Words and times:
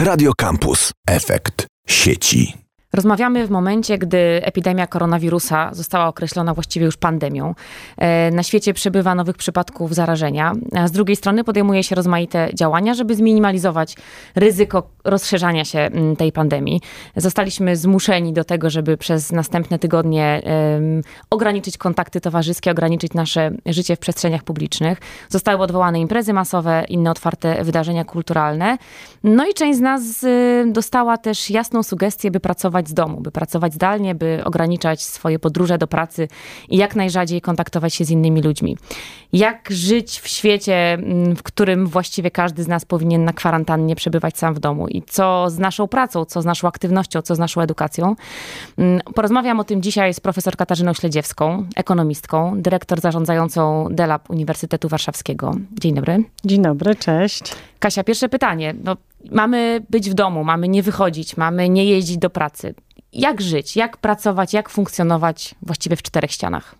Radio 0.00 0.32
Campus. 0.32 0.90
Efekt 1.06 1.66
sieci. 1.84 2.63
Rozmawiamy 2.94 3.46
w 3.46 3.50
momencie, 3.50 3.98
gdy 3.98 4.18
epidemia 4.42 4.86
koronawirusa 4.86 5.70
została 5.72 6.08
określona 6.08 6.54
właściwie 6.54 6.86
już 6.86 6.96
pandemią. 6.96 7.54
E, 7.96 8.30
na 8.30 8.42
świecie 8.42 8.74
przybywa 8.74 9.14
nowych 9.14 9.36
przypadków 9.36 9.94
zarażenia, 9.94 10.52
z 10.86 10.90
drugiej 10.90 11.16
strony 11.16 11.44
podejmuje 11.44 11.82
się 11.82 11.94
rozmaite 11.94 12.48
działania, 12.54 12.94
żeby 12.94 13.14
zminimalizować 13.14 13.96
ryzyko 14.34 14.90
rozszerzania 15.04 15.64
się 15.64 15.78
mm, 15.78 16.16
tej 16.16 16.32
pandemii. 16.32 16.80
Zostaliśmy 17.16 17.76
zmuszeni 17.76 18.32
do 18.32 18.44
tego, 18.44 18.70
żeby 18.70 18.96
przez 18.96 19.32
następne 19.32 19.78
tygodnie 19.78 20.42
ograniczyć 21.30 21.78
kontakty 21.78 22.20
towarzyskie, 22.20 22.70
ograniczyć 22.70 23.14
nasze 23.14 23.50
życie 23.66 23.96
w 23.96 23.98
przestrzeniach 23.98 24.42
publicznych. 24.42 24.98
Zostały 25.28 25.62
odwołane 25.62 26.00
imprezy 26.00 26.32
masowe, 26.32 26.84
inne 26.88 27.10
otwarte 27.10 27.64
wydarzenia 27.64 28.04
kulturalne. 28.04 28.78
No 29.24 29.46
i 29.46 29.54
część 29.54 29.78
z 29.78 29.82
nas 29.82 30.22
y, 30.22 30.64
dostała 30.72 31.18
też 31.18 31.50
jasną 31.50 31.82
sugestię, 31.82 32.30
by 32.30 32.40
pracować 32.40 32.83
z 32.88 32.94
domu, 32.94 33.20
by 33.20 33.30
pracować 33.30 33.74
zdalnie, 33.74 34.14
by 34.14 34.42
ograniczać 34.44 35.02
swoje 35.02 35.38
podróże 35.38 35.78
do 35.78 35.86
pracy 35.86 36.28
i 36.68 36.76
jak 36.76 36.96
najrzadziej 36.96 37.40
kontaktować 37.40 37.94
się 37.94 38.04
z 38.04 38.10
innymi 38.10 38.42
ludźmi. 38.42 38.76
Jak 39.32 39.68
żyć 39.70 40.20
w 40.20 40.28
świecie, 40.28 40.92
mm, 40.92 41.36
w 41.36 41.42
którym 41.42 41.86
właściwie 41.86 42.30
każdy 42.30 42.62
z 42.62 42.68
nas 42.68 42.84
powinien 42.84 43.24
na 43.24 43.32
kwarantannie 43.32 43.96
przebywać 43.96 44.38
sam 44.38 44.54
w 44.54 44.58
domu 44.58 44.88
i 44.88 45.02
co 45.02 45.50
z 45.50 45.58
naszą 45.58 45.88
pracą, 45.88 46.24
co 46.24 46.42
z 46.42 46.44
naszą 46.44 46.68
aktywnością, 46.68 47.22
co 47.22 47.34
z 47.34 47.38
naszą 47.38 47.60
edukacją. 47.60 48.16
Mm, 48.78 49.00
porozmawiam 49.14 49.60
o 49.60 49.64
tym 49.64 49.82
dzisiaj 49.82 50.14
z 50.14 50.20
profesor 50.20 50.56
Katarzyną 50.56 50.94
Śledziewską, 50.94 51.66
ekonomistką, 51.76 52.62
dyrektor 52.62 53.00
zarządzającą 53.00 53.88
DELAB 53.90 54.30
Uniwersytetu 54.30 54.88
Warszawskiego. 54.88 55.54
Dzień 55.80 55.94
dobry. 55.94 56.24
Dzień 56.44 56.62
dobry, 56.62 56.94
cześć. 56.94 57.54
Kasia, 57.84 58.04
pierwsze 58.04 58.28
pytanie. 58.28 58.74
No, 58.84 58.96
mamy 59.30 59.80
być 59.90 60.10
w 60.10 60.14
domu, 60.14 60.44
mamy 60.44 60.68
nie 60.68 60.82
wychodzić, 60.82 61.36
mamy 61.36 61.68
nie 61.68 61.84
jeździć 61.84 62.18
do 62.18 62.30
pracy. 62.30 62.74
Jak 63.12 63.40
żyć, 63.40 63.76
jak 63.76 63.96
pracować, 63.96 64.52
jak 64.52 64.68
funkcjonować 64.68 65.54
właściwie 65.62 65.96
w 65.96 66.02
czterech 66.02 66.30
ścianach? 66.30 66.74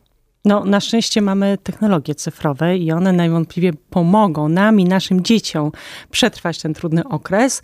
No, 0.45 0.65
na 0.65 0.81
szczęście 0.81 1.23
mamy 1.23 1.59
technologie 1.63 2.15
cyfrowe 2.15 2.77
i 2.77 2.93
one 2.93 3.13
najwątpliwie 3.13 3.73
pomogą 3.91 4.49
nam 4.49 4.81
i 4.81 4.85
naszym 4.85 5.25
dzieciom 5.25 5.73
przetrwać 6.11 6.63
ten 6.63 6.75
trudny 6.75 7.05
okres. 7.05 7.63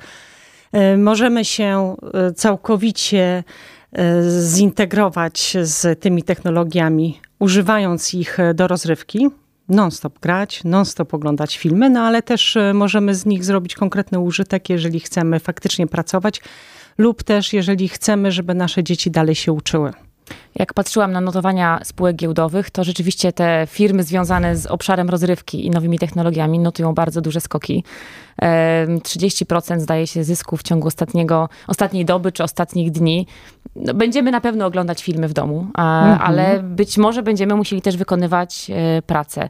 E, 0.73 0.97
możemy 0.97 1.45
się 1.45 1.97
e, 2.15 2.33
całkowicie 2.33 3.45
e, 3.93 4.23
zintegrować 4.41 5.57
z 5.63 6.01
tymi 6.01 6.23
technologiami, 6.23 7.21
używając 7.39 8.15
ich 8.15 8.39
do 8.55 8.69
rozrywki 8.69 9.31
non-stop 9.71 10.19
grać, 10.19 10.65
non-stop 10.65 11.15
oglądać 11.15 11.59
filmy, 11.59 11.91
no 11.91 12.01
ale 12.01 12.23
też 12.23 12.57
e, 12.57 12.75
możemy 12.75 13.15
z 13.15 13.27
nich 13.27 13.45
zrobić 13.45 13.75
konkretny 13.75 14.19
użytek, 14.19 14.71
jeżeli 14.71 15.01
chcemy 15.01 15.41
faktycznie 15.41 15.87
pracować, 15.87 16.41
lub 16.99 17.23
też 17.23 17.53
jeżeli 17.53 17.89
chcemy, 17.89 18.33
żeby 18.33 18.55
nasze 18.55 18.85
dzieci 18.85 19.11
dalej 19.11 19.35
się 19.35 19.53
uczyły. 19.53 19.93
Jak 20.55 20.75
patrzyłam 20.75 21.13
na 21.13 21.21
notowania 21.21 21.81
spółek 21.85 22.17
giełdowych, 22.17 22.71
to 22.71 22.85
rzeczywiście 22.85 23.33
te 23.33 23.67
firmy 23.71 24.03
związane 24.03 24.57
z 24.57 24.67
obszarem 24.67 25.11
rozrywki 25.11 25.67
i 25.67 25.71
nowymi 25.71 25.99
technologiami 25.99 26.59
notują 26.59 26.95
bardzo 26.95 27.21
duże 27.21 27.41
skoki. 27.41 27.85
30% 28.43 29.81
zdaje 29.81 30.07
się 30.07 30.25
zysku 30.25 30.57
w 30.57 30.63
ciągu 30.63 30.87
ostatniego, 30.87 31.49
ostatniej 31.67 32.05
doby 32.05 32.33
czy 32.33 32.45
ostatnich 32.45 32.91
dni. 32.91 33.27
No, 33.77 33.95
będziemy 33.95 34.31
na 34.31 34.41
pewno 34.41 34.67
oglądać 34.67 35.03
filmy 35.03 35.29
w 35.29 35.33
domu, 35.33 35.59
mhm. 35.61 36.19
ale 36.23 36.63
być 36.63 36.99
może 36.99 37.23
będziemy 37.23 37.55
musieli 37.55 37.83
też 37.83 37.97
wykonywać 37.97 38.71
e, 38.71 39.03
pracę. 39.03 39.49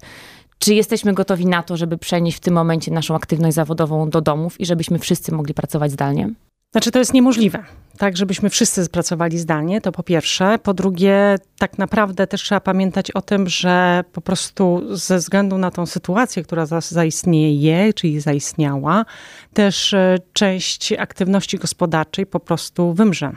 Czy 0.59 0.75
jesteśmy 0.75 1.15
gotowi 1.15 1.47
na 1.47 1.63
to, 1.63 1.77
żeby 1.77 1.99
przenieść 1.99 2.37
w 2.37 2.41
tym 2.41 2.55
momencie 2.55 2.91
naszą 2.91 3.15
aktywność 3.15 3.55
zawodową 3.55 4.11
do 4.11 4.21
domów 4.21 4.61
i 4.61 4.67
żebyśmy 4.67 4.99
wszyscy 4.99 5.33
mogli 5.33 5.55
pracować 5.55 5.91
zdalnie? 5.91 6.31
Znaczy, 6.73 6.91
to 6.91 6.99
jest 6.99 7.15
niemożliwe, 7.15 7.65
tak, 7.99 8.17
żebyśmy 8.17 8.51
wszyscy 8.51 8.89
pracowali 8.89 9.39
zdalnie, 9.39 9.81
to 9.81 9.93
po 9.93 10.03
pierwsze. 10.03 10.59
Po 10.63 10.75
drugie, 10.75 11.37
tak 11.59 11.79
naprawdę 11.79 12.27
też 12.27 12.43
trzeba 12.43 12.61
pamiętać 12.61 13.11
o 13.11 13.23
tym, 13.23 13.49
że 13.49 14.05
po 14.13 14.21
prostu 14.21 14.83
ze 14.97 15.19
względu 15.19 15.59
na 15.59 15.71
tą 15.71 15.87
sytuację, 15.87 16.43
która 16.43 16.67
zaistnieje, 16.67 17.95
czyli 17.95 18.21
zaistniała, 18.21 19.05
też 19.53 19.95
e, 19.95 20.17
część 20.33 20.93
aktywności 20.93 21.59
gospodarczej 21.59 22.27
po 22.27 22.41
prostu 22.41 22.95
wymrze. 22.95 23.33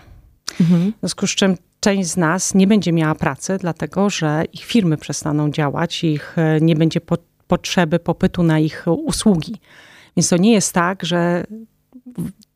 Mhm. 0.61 0.93
W 0.97 0.99
związku 0.99 1.27
z 1.27 1.35
czym 1.35 1.57
część 1.79 2.09
z 2.09 2.17
nas 2.17 2.55
nie 2.55 2.67
będzie 2.67 2.91
miała 2.91 3.15
pracy, 3.15 3.57
dlatego 3.59 4.09
że 4.09 4.43
ich 4.53 4.63
firmy 4.63 4.97
przestaną 4.97 5.51
działać, 5.51 6.03
ich 6.03 6.37
e, 6.37 6.61
nie 6.61 6.75
będzie 6.75 7.01
po, 7.01 7.17
potrzeby, 7.47 7.99
popytu 7.99 8.43
na 8.43 8.59
ich 8.59 8.85
usługi. 8.87 9.55
Więc 10.17 10.29
to 10.29 10.37
nie 10.37 10.51
jest 10.51 10.73
tak, 10.73 11.05
że 11.05 11.43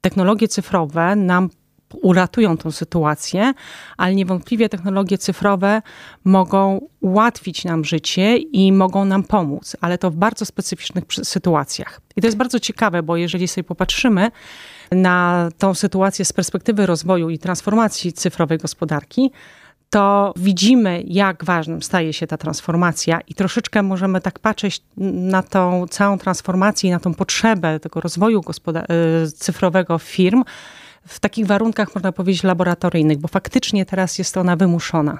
technologie 0.09 0.47
cyfrowe 0.47 1.15
nam 1.15 1.49
uratują 2.01 2.57
tę 2.57 2.71
sytuację, 2.71 3.53
ale 3.97 4.15
niewątpliwie 4.15 4.69
technologie 4.69 5.17
cyfrowe 5.17 5.81
mogą 6.23 6.87
ułatwić 7.01 7.65
nam 7.65 7.85
życie 7.85 8.37
i 8.37 8.71
mogą 8.71 9.05
nam 9.05 9.23
pomóc, 9.23 9.77
ale 9.81 9.97
to 9.97 10.11
w 10.11 10.15
bardzo 10.15 10.45
specyficznych 10.45 11.03
sytuacjach. 11.23 12.01
I 12.15 12.21
to 12.21 12.27
jest 12.27 12.37
bardzo 12.37 12.59
ciekawe, 12.59 13.03
bo 13.03 13.17
jeżeli 13.17 13.47
sobie 13.47 13.63
popatrzymy 13.63 14.31
na 14.91 15.49
tą 15.57 15.73
sytuację 15.73 16.25
z 16.25 16.33
perspektywy 16.33 16.85
rozwoju 16.85 17.29
i 17.29 17.39
transformacji 17.39 18.13
cyfrowej 18.13 18.57
gospodarki, 18.57 19.31
to 19.89 20.33
widzimy, 20.37 21.03
jak 21.07 21.45
ważnym 21.45 21.81
staje 21.81 22.13
się 22.13 22.27
ta 22.27 22.37
transformacja 22.37 23.21
i 23.21 23.33
troszeczkę 23.33 23.83
możemy 23.83 24.21
tak 24.21 24.39
patrzeć 24.39 24.81
na 24.97 25.43
tą 25.43 25.87
całą 25.87 26.17
transformację 26.17 26.89
i 26.89 26.93
na 26.93 26.99
tą 26.99 27.13
potrzebę 27.13 27.79
tego 27.79 28.01
rozwoju 28.01 28.41
y, 28.41 29.31
cyfrowego 29.31 29.97
firm 29.97 30.43
w 31.07 31.19
takich 31.19 31.47
warunkach, 31.47 31.95
można 31.95 32.11
powiedzieć, 32.11 32.43
laboratoryjnych, 32.43 33.17
bo 33.17 33.27
faktycznie 33.27 33.85
teraz 33.85 34.17
jest 34.17 34.37
ona 34.37 34.55
wymuszona. 34.55 35.19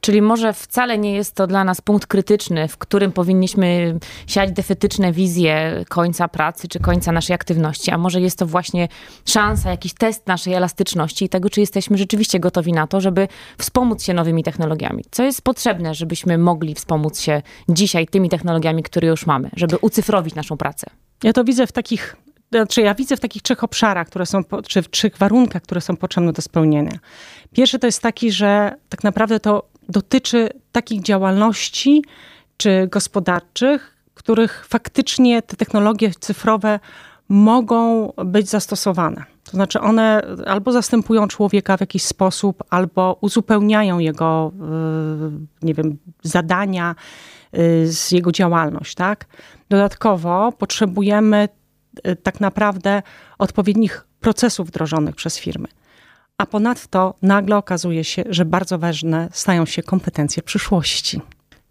Czyli 0.00 0.22
może 0.22 0.52
wcale 0.52 0.98
nie 0.98 1.14
jest 1.14 1.34
to 1.34 1.46
dla 1.46 1.64
nas 1.64 1.80
punkt 1.80 2.06
krytyczny, 2.06 2.68
w 2.68 2.78
którym 2.78 3.12
powinniśmy 3.12 3.98
siać 4.26 4.52
defetyczne 4.52 5.12
wizje 5.12 5.84
końca 5.88 6.28
pracy 6.28 6.68
czy 6.68 6.80
końca 6.80 7.12
naszej 7.12 7.34
aktywności, 7.34 7.90
a 7.90 7.98
może 7.98 8.20
jest 8.20 8.38
to 8.38 8.46
właśnie 8.46 8.88
szansa, 9.26 9.70
jakiś 9.70 9.94
test 9.94 10.26
naszej 10.26 10.54
elastyczności 10.54 11.24
i 11.24 11.28
tego, 11.28 11.50
czy 11.50 11.60
jesteśmy 11.60 11.98
rzeczywiście 11.98 12.40
gotowi 12.40 12.72
na 12.72 12.86
to, 12.86 13.00
żeby 13.00 13.28
wspomóc 13.58 14.02
się 14.02 14.14
nowymi 14.14 14.44
technologiami. 14.44 15.04
Co 15.10 15.22
jest 15.22 15.42
potrzebne, 15.42 15.94
żebyśmy 15.94 16.38
mogli 16.38 16.74
wspomóc 16.74 17.20
się 17.20 17.42
dzisiaj 17.68 18.06
tymi 18.06 18.28
technologiami, 18.28 18.82
które 18.82 19.08
już 19.08 19.26
mamy, 19.26 19.50
żeby 19.56 19.76
ucyfrowić 19.78 20.34
naszą 20.34 20.56
pracę? 20.56 20.86
Ja 21.22 21.32
to 21.32 21.44
widzę 21.44 21.66
w 21.66 21.72
takich 21.72 22.16
znaczy 22.52 22.82
ja 22.82 22.94
widzę 22.94 23.16
w 23.16 23.20
takich 23.20 23.42
trzech 23.42 23.64
obszarach, 23.64 24.06
które 24.06 24.26
są, 24.26 24.40
czy 24.68 24.82
w 24.82 24.90
trzech 24.90 25.18
warunkach, 25.18 25.62
które 25.62 25.80
są 25.80 25.96
potrzebne 25.96 26.32
do 26.32 26.42
spełnienia. 26.42 26.98
Pierwszy 27.52 27.78
to 27.78 27.86
jest 27.86 28.02
taki, 28.02 28.32
że 28.32 28.74
tak 28.88 29.04
naprawdę 29.04 29.40
to 29.40 29.70
dotyczy 29.90 30.48
takich 30.72 31.02
działalności 31.02 32.04
czy 32.56 32.88
gospodarczych, 32.90 33.96
których 34.14 34.66
faktycznie 34.68 35.42
te 35.42 35.56
technologie 35.56 36.10
cyfrowe 36.20 36.80
mogą 37.28 38.12
być 38.24 38.48
zastosowane. 38.48 39.24
To 39.44 39.50
znaczy 39.50 39.80
one 39.80 40.22
albo 40.46 40.72
zastępują 40.72 41.28
człowieka 41.28 41.76
w 41.76 41.80
jakiś 41.80 42.02
sposób, 42.02 42.64
albo 42.70 43.18
uzupełniają 43.20 43.98
jego, 43.98 44.52
y, 45.62 45.66
nie 45.66 45.74
wiem, 45.74 45.98
zadania, 46.22 46.94
y, 47.58 47.92
z 47.92 48.10
jego 48.12 48.32
działalność, 48.32 48.94
tak? 48.94 49.26
Dodatkowo 49.68 50.52
potrzebujemy 50.52 51.48
y, 52.06 52.16
tak 52.16 52.40
naprawdę 52.40 53.02
odpowiednich 53.38 54.06
procesów 54.20 54.68
wdrożonych 54.68 55.14
przez 55.14 55.38
firmy 55.38 55.68
a 56.38 56.46
ponadto 56.46 57.14
nagle 57.22 57.56
okazuje 57.56 58.04
się, 58.04 58.22
że 58.28 58.44
bardzo 58.44 58.78
ważne 58.78 59.28
stają 59.32 59.66
się 59.66 59.82
kompetencje 59.82 60.42
przyszłości. 60.42 61.20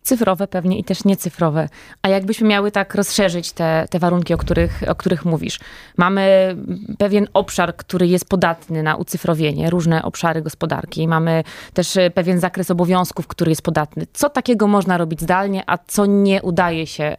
Cyfrowe 0.02 0.48
pewnie 0.48 0.80
i 0.80 0.84
też 0.84 1.06
niecyfrowe. 1.06 1.70
A 2.02 2.10
jakbyśmy 2.10 2.48
miały 2.48 2.72
tak 2.72 2.96
rozszerzyć 2.96 3.52
te, 3.52 3.88
te 3.90 4.00
warunki, 4.00 4.34
o 4.34 4.38
których, 4.38 4.84
o 4.88 4.96
których 4.96 5.26
mówisz? 5.26 5.60
Mamy 5.98 6.56
pewien 6.98 7.28
obszar, 7.34 7.76
który 7.76 8.08
jest 8.08 8.30
podatny 8.30 8.84
na 8.84 8.96
ucyfrowienie, 8.96 9.70
różne 9.70 10.04
obszary 10.04 10.42
gospodarki. 10.42 11.08
Mamy 11.08 11.44
też 11.74 11.98
pewien 12.14 12.40
zakres 12.40 12.72
obowiązków, 12.72 13.28
który 13.28 13.52
jest 13.52 13.62
podatny. 13.62 14.08
Co 14.14 14.30
takiego 14.30 14.68
można 14.68 14.98
robić 14.98 15.22
zdalnie, 15.22 15.64
a 15.68 15.78
co 15.78 16.06
nie 16.06 16.42
udaje 16.42 16.88
się 16.88 17.16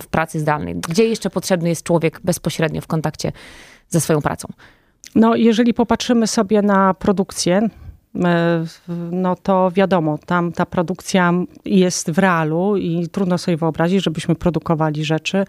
w 0.00 0.06
pracy 0.06 0.40
zdalnej? 0.40 0.74
Gdzie 0.88 1.06
jeszcze 1.06 1.30
potrzebny 1.30 1.68
jest 1.68 1.82
człowiek 1.82 2.20
bezpośrednio 2.24 2.80
w 2.80 2.86
kontakcie 2.86 3.32
ze 3.88 4.00
swoją 4.00 4.22
pracą? 4.22 4.48
No, 5.14 5.36
jeżeli 5.36 5.74
popatrzymy 5.74 6.26
sobie 6.26 6.62
na 6.62 6.94
produkcję, 6.94 7.68
e, 8.24 8.64
no 9.10 9.36
to 9.36 9.70
wiadomo, 9.70 10.18
tam 10.26 10.52
ta 10.52 10.66
produkcja 10.66 11.32
jest 11.64 12.10
w 12.10 12.18
realu 12.18 12.76
i 12.76 13.08
trudno 13.08 13.38
sobie 13.38 13.56
wyobrazić, 13.56 14.04
żebyśmy 14.04 14.34
produkowali 14.34 15.04
rzeczy 15.04 15.44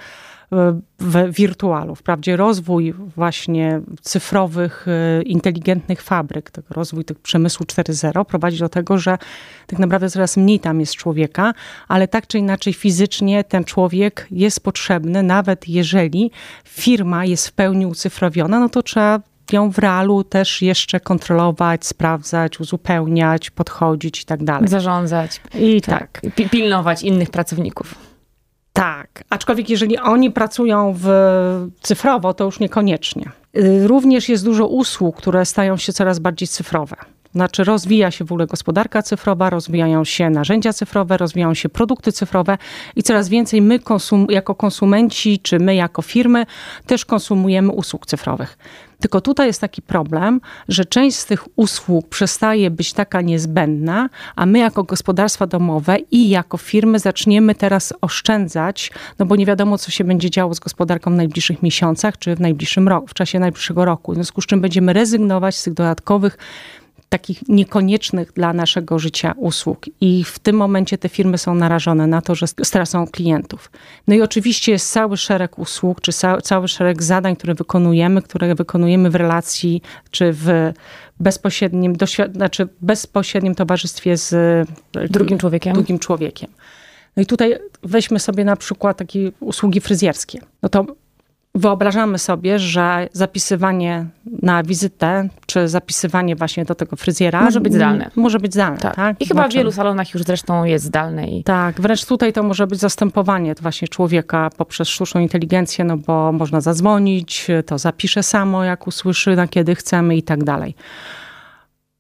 w 1.00 1.32
wirtualu. 1.32 1.96
Wprawdzie 1.96 2.36
rozwój 2.36 2.94
właśnie 2.94 3.82
cyfrowych, 4.02 4.86
e, 4.88 5.22
inteligentnych 5.22 6.02
fabryk, 6.02 6.52
tego 6.52 6.68
rozwój 6.72 7.06
tych 7.06 7.20
przemysłu 7.20 7.66
4.0 7.66 8.26
prowadzi 8.26 8.60
do 8.60 8.70
tego, 8.70 8.98
że 8.98 9.18
tak 9.68 9.80
naprawdę 9.80 10.10
coraz 10.10 10.38
mniej 10.38 10.60
tam 10.60 10.80
jest 10.80 10.96
człowieka, 10.96 11.54
ale 11.88 12.08
tak 12.08 12.28
czy 12.28 12.38
inaczej 12.38 12.74
fizycznie 12.74 13.44
ten 13.44 13.64
człowiek 13.64 14.28
jest 14.32 14.60
potrzebny, 14.64 15.24
nawet 15.24 15.70
jeżeli 15.70 16.32
firma 16.64 17.26
jest 17.26 17.48
w 17.48 17.52
pełni 17.52 17.86
ucyfrowiona, 17.86 18.60
no 18.60 18.70
to 18.70 18.84
trzeba 18.84 19.20
ją 19.54 19.72
w 19.72 19.78
realu 19.78 20.24
też 20.24 20.62
jeszcze 20.62 21.00
kontrolować, 21.00 21.86
sprawdzać, 21.86 22.60
uzupełniać, 22.60 23.50
podchodzić 23.50 24.22
i 24.22 24.26
tak 24.26 24.44
dalej. 24.44 24.68
Zarządzać. 24.68 25.42
I 25.54 25.82
tak. 25.82 26.22
tak. 26.22 26.50
Pilnować 26.52 27.04
innych 27.04 27.30
pracowników. 27.30 27.96
Tak, 28.74 29.24
aczkolwiek 29.30 29.70
jeżeli 29.70 29.98
oni 29.98 30.32
pracują 30.32 30.96
w 30.98 31.08
cyfrowo, 31.82 32.34
to 32.34 32.44
już 32.44 32.60
niekoniecznie. 32.60 33.32
Y, 33.58 33.88
również 33.88 34.30
jest 34.30 34.46
dużo 34.46 34.68
usług, 34.68 35.18
które 35.18 35.46
stają 35.46 35.78
się 35.78 35.94
coraz 35.94 36.20
bardziej 36.20 36.48
cyfrowe. 36.48 36.96
Znaczy 37.36 37.64
rozwija 37.64 38.12
się 38.12 38.26
w 38.26 38.32
ogóle 38.32 38.48
gospodarka 38.48 39.02
cyfrowa, 39.02 39.50
rozwijają 39.50 40.04
się 40.04 40.30
narzędzia 40.30 40.74
cyfrowe, 40.74 41.18
rozwijają 41.18 41.54
się 41.54 41.70
produkty 41.70 42.12
cyfrowe 42.12 42.58
i 42.96 43.04
coraz 43.04 43.30
więcej 43.30 43.62
my 43.62 43.80
konsum 43.80 44.28
jako 44.30 44.56
konsumenci, 44.56 45.40
czy 45.40 45.60
my 45.60 45.76
jako 45.76 46.02
firmy 46.02 46.46
też 46.86 47.06
konsumujemy 47.06 47.72
usług 47.72 48.06
cyfrowych. 48.06 48.58
Tylko 49.00 49.22
tutaj 49.22 49.48
jest 49.48 49.62
taki 49.62 49.82
problem, 49.82 50.42
że 50.68 50.86
część 50.86 51.18
z 51.18 51.26
tych 51.26 51.44
usług 51.56 52.10
przestaje 52.10 52.72
być 52.72 52.94
taka 52.94 53.22
niezbędna, 53.22 54.10
a 54.36 54.46
my 54.46 54.60
jako 54.60 54.84
gospodarstwa 54.84 55.48
domowe 55.48 55.98
i 56.12 56.30
jako 56.30 56.58
firmy 56.58 57.00
zaczniemy 57.00 57.56
teraz 57.56 57.94
oszczędzać, 58.02 58.92
no 59.20 59.26
bo 59.26 59.36
nie 59.36 59.46
wiadomo, 59.46 59.78
co 59.78 59.92
się 59.92 60.04
będzie 60.04 60.30
działo 60.30 60.54
z 60.54 60.60
gospodarką 60.60 61.12
w 61.12 61.16
najbliższych 61.16 61.64
miesiącach 61.64 62.18
czy 62.18 62.36
w 62.36 62.40
najbliższym 62.40 62.88
roku, 62.88 63.08
w 63.08 63.14
czasie 63.14 63.40
najbliższego 63.40 63.86
roku. 63.86 64.12
W 64.12 64.16
związku 64.16 64.42
z 64.42 64.46
czym 64.46 64.62
będziemy 64.62 64.94
rezygnować 64.94 65.56
z 65.56 65.64
tych 65.64 65.74
dodatkowych 65.74 66.38
takich 67.10 67.50
niekoniecznych 67.50 68.34
dla 68.34 68.54
naszego 68.54 69.00
życia 69.00 69.34
usług. 69.38 69.86
I 70.02 70.24
w 70.24 70.40
tym 70.40 70.56
momencie 70.56 70.98
te 70.98 71.10
firmy 71.10 71.38
są 71.38 71.56
narażone 71.56 72.08
na 72.08 72.22
to, 72.22 72.36
że 72.36 72.48
stracą 72.48 73.08
klientów. 73.08 73.72
No 74.08 74.16
i 74.16 74.22
oczywiście 74.22 74.72
jest 74.72 74.92
cały 74.92 75.18
szereg 75.18 75.60
usług, 75.60 76.02
czy 76.02 76.12
cały 76.44 76.68
szereg 76.68 77.04
zadań, 77.04 77.36
które 77.36 77.56
wykonujemy, 77.56 78.22
które 78.22 78.56
wykonujemy 78.56 79.10
w 79.10 79.16
relacji, 79.16 79.82
czy 80.12 80.34
w 80.34 80.74
bezpośrednim, 81.20 81.96
znaczy 82.34 82.68
bezpośrednim 82.82 83.56
towarzystwie 83.56 84.18
z 84.18 84.36
drugim 85.10 85.38
człowiekiem. 85.38 85.74
Drugim 85.74 86.00
człowiekiem. 86.00 86.50
No 87.16 87.24
i 87.24 87.26
tutaj 87.26 87.56
weźmy 87.84 88.20
sobie 88.20 88.46
na 88.46 88.56
przykład 88.56 88.98
takie 88.98 89.32
usługi 89.40 89.82
fryzjerskie. 89.82 90.40
No 90.64 90.70
to 90.70 90.86
Wyobrażamy 91.56 92.20
sobie, 92.20 92.60
że 92.60 93.08
zapisywanie 93.14 94.06
na 94.42 94.64
wizytę, 94.64 95.30
czy 95.46 95.68
zapisywanie 95.68 96.36
właśnie 96.36 96.66
do 96.66 96.76
tego 96.76 96.96
fryzjera 96.96 97.42
może 97.42 97.62
być 97.62 97.74
zdalne. 97.74 98.12
Może 98.16 98.40
być 98.40 98.54
zdalne, 98.54 98.78
tak. 98.78 98.96
tak? 98.96 99.22
I 99.22 99.26
chyba 99.26 99.48
w 99.48 99.54
wielu 99.54 99.72
salonach 99.72 100.14
już 100.14 100.24
zresztą 100.24 100.64
jest 100.64 100.86
zdalne. 100.86 101.28
I... 101.28 101.44
Tak, 101.44 101.82
wręcz 101.82 102.06
tutaj 102.06 102.34
to 102.34 102.44
może 102.44 102.68
być 102.68 102.80
zastępowanie 102.80 103.56
właśnie 103.62 103.88
człowieka 103.88 104.50
poprzez 104.58 104.90
sztuczną 104.90 105.22
inteligencję, 105.22 105.86
no 105.86 105.98
bo 105.98 106.32
można 106.32 106.62
zadzwonić, 106.62 107.48
to 107.66 107.78
zapisze 107.78 108.24
samo, 108.24 108.64
jak 108.64 108.88
usłyszy, 108.88 109.36
na 109.36 109.48
kiedy 109.48 109.76
chcemy 109.76 110.18
i 110.18 110.24
tak 110.24 110.44
dalej. 110.44 110.76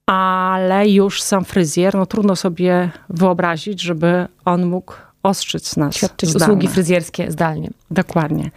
Ale 0.06 0.90
już 0.90 1.22
sam 1.22 1.46
fryzjer, 1.46 1.96
no 1.96 2.06
trudno 2.06 2.36
sobie 2.36 2.90
wyobrazić, 3.10 3.81
żeby 3.81 4.28
on 4.46 4.66
mógł 4.66 4.94
ostrzyc 5.24 5.78
nas. 5.78 5.96
Świadczyć 5.96 6.36
usługi 6.36 6.68
fryzjerskie 6.68 7.31
zdalnie. 7.31 7.69
Dokładnie. 7.92 8.51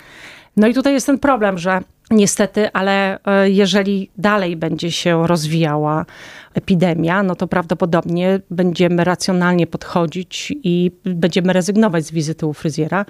No 0.58 0.66
i 0.66 0.74
tutaj 0.74 0.92
jest 0.92 1.06
ten 1.06 1.18
problem, 1.18 1.58
że 1.58 1.80
niestety, 2.10 2.72
ale 2.72 3.24
e, 3.24 3.50
jeżeli 3.50 4.10
dalej 4.18 4.56
będzie 4.56 4.92
się 4.92 5.26
rozwijała 5.26 6.06
epidemia, 6.54 7.22
no 7.22 7.36
to 7.36 7.46
prawdopodobnie 7.46 8.40
będziemy 8.50 9.04
racjonalnie 9.04 9.66
podchodzić 9.66 10.52
i 10.62 10.90
będziemy 11.04 11.52
rezygnować 11.52 12.06
z 12.06 12.10
wizyty 12.10 12.46
u 12.46 12.52
fryzjera. 12.52 13.06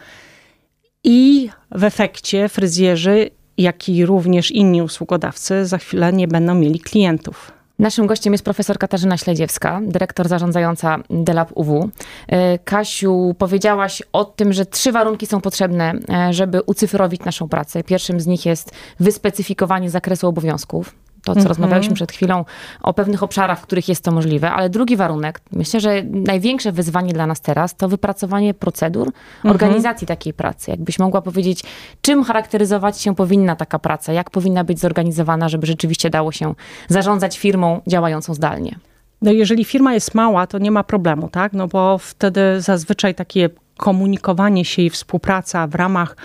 I 1.04 1.48
w 1.70 1.84
efekcie 1.84 2.48
fryzjerzy, 2.48 3.30
jak 3.58 3.88
i 3.88 4.06
również 4.06 4.50
inni 4.50 4.82
usługodawcy 4.82 5.66
za 5.66 5.78
chwilę 5.78 6.12
nie 6.12 6.28
będą 6.28 6.54
mieli 6.54 6.80
klientów. 6.80 7.57
Naszym 7.78 8.06
gościem 8.06 8.32
jest 8.32 8.44
profesor 8.44 8.78
Katarzyna 8.78 9.16
Śledziewska, 9.16 9.80
dyrektor 9.82 10.28
zarządzająca 10.28 10.96
DELAB 11.10 11.50
UW. 11.54 11.90
E, 12.28 12.58
Kasiu, 12.58 13.34
powiedziałaś 13.38 14.02
o 14.12 14.24
tym, 14.24 14.52
że 14.52 14.66
trzy 14.66 14.92
warunki 14.92 15.26
są 15.26 15.40
potrzebne, 15.40 15.94
e, 16.08 16.32
żeby 16.32 16.62
ucyfrowić 16.62 17.24
naszą 17.24 17.48
pracę. 17.48 17.84
Pierwszym 17.84 18.20
z 18.20 18.26
nich 18.26 18.46
jest 18.46 18.72
wyspecyfikowanie 19.00 19.90
zakresu 19.90 20.28
obowiązków 20.28 20.94
to, 21.28 21.34
co 21.34 21.40
mm 21.40 21.44
-hmm. 21.44 21.48
rozmawialiśmy 21.48 21.94
przed 21.94 22.12
chwilą, 22.12 22.44
o 22.82 22.94
pewnych 22.94 23.22
obszarach, 23.22 23.60
w 23.60 23.62
których 23.62 23.88
jest 23.88 24.04
to 24.04 24.12
możliwe, 24.12 24.50
ale 24.50 24.70
drugi 24.70 24.96
warunek, 24.96 25.40
myślę, 25.52 25.80
że 25.80 26.02
największe 26.02 26.72
wyzwanie 26.72 27.12
dla 27.12 27.26
nas 27.26 27.40
teraz 27.40 27.76
to 27.76 27.88
wypracowanie 27.88 28.54
procedur 28.54 29.02
mm 29.08 29.12
-hmm. 29.44 29.50
organizacji 29.50 30.06
takiej 30.06 30.32
pracy. 30.32 30.70
Jakbyś 30.70 30.98
mogła 30.98 31.22
powiedzieć, 31.22 31.62
czym 32.00 32.24
charakteryzować 32.24 33.00
się 33.00 33.14
powinna 33.14 33.56
taka 33.56 33.78
praca, 33.78 34.12
jak 34.12 34.30
powinna 34.30 34.64
być 34.64 34.80
zorganizowana, 34.80 35.48
żeby 35.48 35.66
rzeczywiście 35.66 36.10
dało 36.10 36.32
się 36.32 36.54
zarządzać 36.88 37.38
firmą 37.38 37.80
działającą 37.86 38.34
zdalnie. 38.34 38.78
No 39.22 39.32
jeżeli 39.32 39.64
firma 39.64 39.94
jest 39.94 40.14
mała, 40.14 40.46
to 40.46 40.58
nie 40.58 40.70
ma 40.70 40.84
problemu, 40.84 41.28
tak? 41.28 41.52
No 41.52 41.68
bo 41.68 41.98
wtedy 41.98 42.60
zazwyczaj 42.60 43.14
takie 43.14 43.50
komunikowanie 43.76 44.64
się 44.64 44.82
i 44.82 44.90
współpraca 44.90 45.66
w 45.66 45.74
ramach 45.74 46.16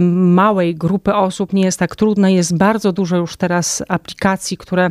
małej 0.00 0.74
grupy 0.74 1.14
osób 1.14 1.52
nie 1.52 1.62
jest 1.62 1.78
tak 1.78 1.96
trudne. 1.96 2.32
Jest 2.32 2.56
bardzo 2.56 2.92
dużo 2.92 3.16
już 3.16 3.36
teraz 3.36 3.82
aplikacji, 3.88 4.56
które 4.56 4.90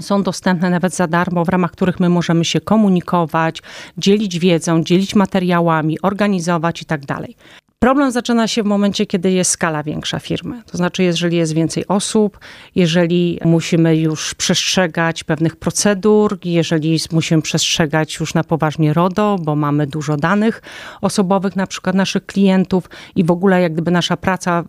są 0.00 0.22
dostępne 0.22 0.70
nawet 0.70 0.94
za 0.94 1.06
darmo, 1.06 1.44
w 1.44 1.48
ramach 1.48 1.70
których 1.70 2.00
my 2.00 2.08
możemy 2.08 2.44
się 2.44 2.60
komunikować, 2.60 3.62
dzielić 3.98 4.38
wiedzą, 4.38 4.84
dzielić 4.84 5.14
materiałami, 5.14 6.00
organizować 6.02 6.82
i 6.82 6.84
tak 6.84 7.06
dalej. 7.06 7.36
Problem 7.82 8.10
zaczyna 8.12 8.48
się 8.48 8.62
w 8.62 8.66
momencie, 8.66 9.06
kiedy 9.06 9.30
jest 9.30 9.50
skala 9.50 9.82
większa 9.82 10.18
firmy. 10.18 10.62
To 10.66 10.76
znaczy, 10.76 11.02
jeżeli 11.02 11.36
jest 11.36 11.52
więcej 11.52 11.86
osób, 11.88 12.38
jeżeli 12.74 13.38
musimy 13.44 13.96
już 13.96 14.34
przestrzegać 14.34 15.24
pewnych 15.24 15.56
procedur, 15.56 16.38
jeżeli 16.44 16.98
musimy 17.12 17.42
przestrzegać 17.42 18.20
już 18.20 18.34
na 18.34 18.44
poważnie 18.44 18.92
RODO, 18.92 19.36
bo 19.40 19.56
mamy 19.56 19.86
dużo 19.86 20.16
danych 20.16 20.62
osobowych, 21.00 21.56
na 21.56 21.66
przykład 21.66 21.96
naszych 21.96 22.26
klientów 22.26 22.90
i 23.16 23.24
w 23.24 23.30
ogóle 23.30 23.60
jak 23.62 23.72
gdyby 23.72 23.90
nasza 23.90 24.16
praca 24.16 24.64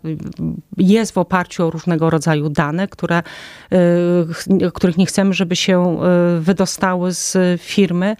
jest 0.78 1.12
w 1.12 1.18
oparciu 1.18 1.68
o 1.68 1.70
różnego 1.70 2.10
rodzaju 2.10 2.50
dane, 2.50 2.88
które, 2.88 3.24
y, 4.64 4.72
których 4.72 4.98
nie 4.98 5.06
chcemy, 5.06 5.34
żeby 5.34 5.56
się 5.56 5.98
y, 6.38 6.42
wydostały 6.42 7.14
z 7.14 7.38
firmy. 7.62 8.16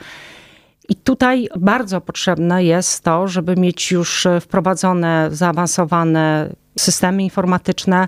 I 0.92 0.96
tutaj 0.96 1.48
bardzo 1.60 2.02
potrzebne 2.02 2.64
jest 2.64 3.04
to, 3.04 3.28
żeby 3.28 3.56
mieć 3.56 3.92
już 3.92 4.28
wprowadzone, 4.42 5.30
zaawansowane 5.32 6.50
systemy 6.80 7.24
informatyczne, 7.24 8.08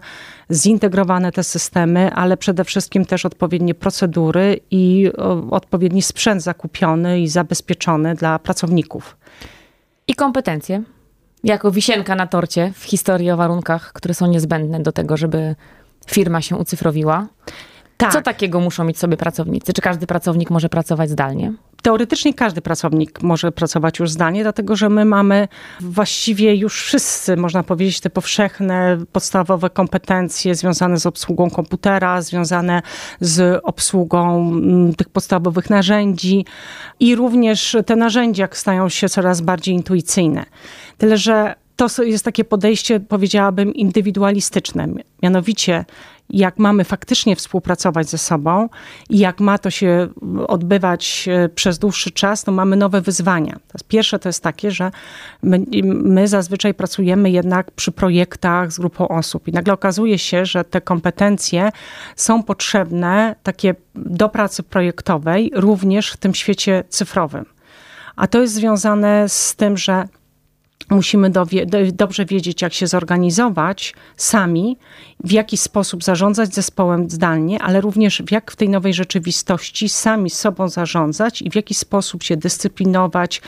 zintegrowane 0.51 1.31
te 1.31 1.44
systemy, 1.44 2.13
ale 2.13 2.38
przede 2.38 2.63
wszystkim 2.63 3.06
też 3.06 3.25
odpowiednie 3.25 3.74
procedury 3.75 4.60
i 4.72 5.12
odpowiedni 5.51 6.01
sprzęt 6.01 6.43
zakupiony 6.43 7.22
i 7.22 7.27
zabezpieczony 7.27 8.15
dla 8.15 8.39
pracowników. 8.39 9.17
I 10.07 10.15
kompetencje. 10.15 10.84
Jako 11.43 11.72
wisienka 11.72 12.15
na 12.15 12.27
torcie 12.27 12.72
w 12.75 12.84
historii 12.84 13.31
o 13.31 13.38
warunkach, 13.38 13.93
które 13.93 14.13
są 14.13 14.27
niezbędne 14.27 14.79
do 14.79 14.91
tego, 14.91 15.17
żeby 15.17 15.55
firma 16.07 16.41
się 16.41 16.55
ucyfrowiła. 16.55 17.27
Tak. 18.03 18.13
Co 18.13 18.22
takiego 18.22 18.60
muszą 18.60 18.83
mieć 18.83 19.00
sobie 19.00 19.17
pracownicy? 19.17 19.74
Czy 19.74 19.81
każdy 19.81 20.07
pracownik 20.07 20.50
może 20.50 20.69
pracować 20.69 21.10
zdalnie? 21.10 21.53
Teoretycznie 21.81 22.33
każdy 22.33 22.62
pracownik 22.62 23.24
może 23.24 23.51
pracować 23.51 24.00
już 24.00 24.12
zdalnie, 24.12 24.43
dlatego 24.43 24.75
że 24.75 24.89
my 24.89 25.05
mamy 25.05 25.48
właściwie 25.79 26.55
już 26.55 26.81
wszyscy, 26.81 27.38
można 27.38 27.63
powiedzieć, 27.63 28.00
te 28.00 28.10
powszechne, 28.10 28.98
podstawowe 29.12 29.69
kompetencje 29.69 30.55
związane 30.55 30.98
z 30.98 31.05
obsługą 31.05 31.50
komputera, 31.50 32.22
związane 32.22 32.81
z 33.19 33.62
obsługą 33.63 34.41
mm, 34.41 34.95
tych 34.95 35.10
podstawowych 35.10 35.69
narzędzi 35.69 36.45
i 37.00 37.15
również 37.15 37.77
te 37.86 37.95
narzędzia 37.95 38.48
stają 38.51 38.89
się 38.89 39.10
coraz 39.10 39.41
bardziej 39.41 39.75
intuicyjne. 39.75 40.45
Tyle, 40.98 41.17
że 41.17 41.55
to 41.75 42.03
jest 42.03 42.25
takie 42.25 42.43
podejście, 42.43 43.00
powiedziałabym, 43.00 43.74
indywidualistyczne. 43.74 44.88
Mianowicie, 45.24 45.86
jak 46.30 46.60
mamy 46.60 46.84
faktycznie 46.84 47.36
współpracować 47.36 48.10
ze 48.10 48.18
sobą 48.18 48.70
i 49.10 49.18
jak 49.18 49.39
ma 49.39 49.58
to 49.58 49.70
się 49.70 50.08
odbywać 50.48 51.30
e, 51.32 51.50
przez 51.50 51.80
dłuższy 51.80 52.12
czas, 52.12 52.44
to 52.44 52.51
mamy 52.51 52.75
nowe 52.75 53.01
wyzwania. 53.01 53.60
Pierwsze 53.88 54.20
to 54.20 54.30
jest 54.30 54.44
takie, 54.44 54.72
że 54.72 54.92
my, 55.44 55.65
my 55.84 56.27
zazwyczaj 56.27 56.74
pracujemy 56.74 57.32
jednak 57.32 57.72
przy 57.72 57.92
projektach 57.92 58.72
z 58.72 58.80
grupą 58.80 59.08
osób 59.08 59.48
i 59.48 59.51
nagle 59.51 59.74
okazuje 59.74 60.20
się, 60.20 60.46
że 60.46 60.63
te 60.63 60.82
kompetencje 60.82 61.70
są 62.15 62.44
potrzebne 62.44 63.36
takie 63.44 63.75
do 63.96 64.30
pracy 64.30 64.63
projektowej 64.63 65.51
również 65.56 66.12
w 66.12 66.18
tym 66.18 66.34
świecie 66.34 66.84
cyfrowym. 66.89 67.46
A 68.15 68.27
to 68.27 68.42
jest 68.42 68.53
związane 68.53 69.30
z 69.30 69.56
tym, 69.56 69.77
że 69.77 70.08
musimy 70.93 71.31
dobrze 71.93 72.25
wiedzieć, 72.25 72.62
jak 72.62 72.73
się 72.73 72.88
zorganizować 72.88 73.93
sami, 74.17 74.77
w 75.23 75.31
jaki 75.31 75.57
sposób 75.57 76.03
zarządzać 76.03 76.55
zespołem 76.55 77.09
zdalnie, 77.09 77.62
ale 77.62 77.81
również 77.81 78.23
jak 78.31 78.51
w 78.51 78.55
tej 78.55 78.69
nowej 78.69 78.93
rzeczywistości 78.93 79.89
sami 79.89 80.29
sobą 80.29 80.69
zarządzać 80.69 81.41
i 81.41 81.50
w 81.50 81.55
jaki 81.55 81.73
sposób 81.73 82.23
się 82.23 82.38
dyscyplinować, 82.38 83.41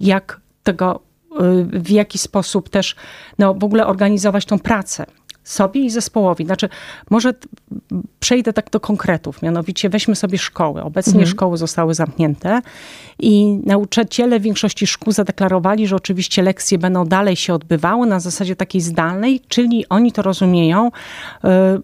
jak 0.00 0.40
tego, 0.62 1.00
y, 1.32 1.80
w 1.80 1.90
jaki 1.90 2.18
sposób 2.18 2.68
też 2.68 2.96
no, 3.38 3.54
w 3.54 3.64
ogóle 3.64 3.86
organizować 3.86 4.44
tą 4.44 4.58
pracę 4.58 5.06
sobie 5.44 5.80
i 5.80 5.90
zespołowi. 5.90 6.44
Znaczy, 6.44 6.68
może 7.10 7.34
przejdę 8.20 8.52
tak 8.52 8.70
do 8.70 8.80
konkretów, 8.80 9.42
mianowicie 9.42 9.88
weźmy 9.88 10.16
sobie 10.16 10.38
szkoły. 10.38 10.82
Obecnie 10.82 11.12
mhm. 11.12 11.30
szkoły 11.30 11.56
zostały 11.56 11.94
zamknięte 11.94 12.62
i 13.18 13.60
nauczyciele 13.64 14.40
w 14.40 14.42
większości 14.42 14.86
szkół 14.86 15.12
zadeklarowali, 15.12 15.86
że 15.86 15.96
oczywiście 15.96 16.42
lekcje 16.42 16.78
będą 16.78 17.04
dalej 17.04 17.36
się 17.36 17.54
odbywały 17.54 18.06
na 18.06 18.20
zasadzie 18.20 18.56
takiej 18.56 18.80
zdalnej, 18.80 19.40
czyli 19.48 19.88
oni 19.88 20.12
to 20.12 20.22
rozumieją 20.22 20.86
e, 20.86 20.90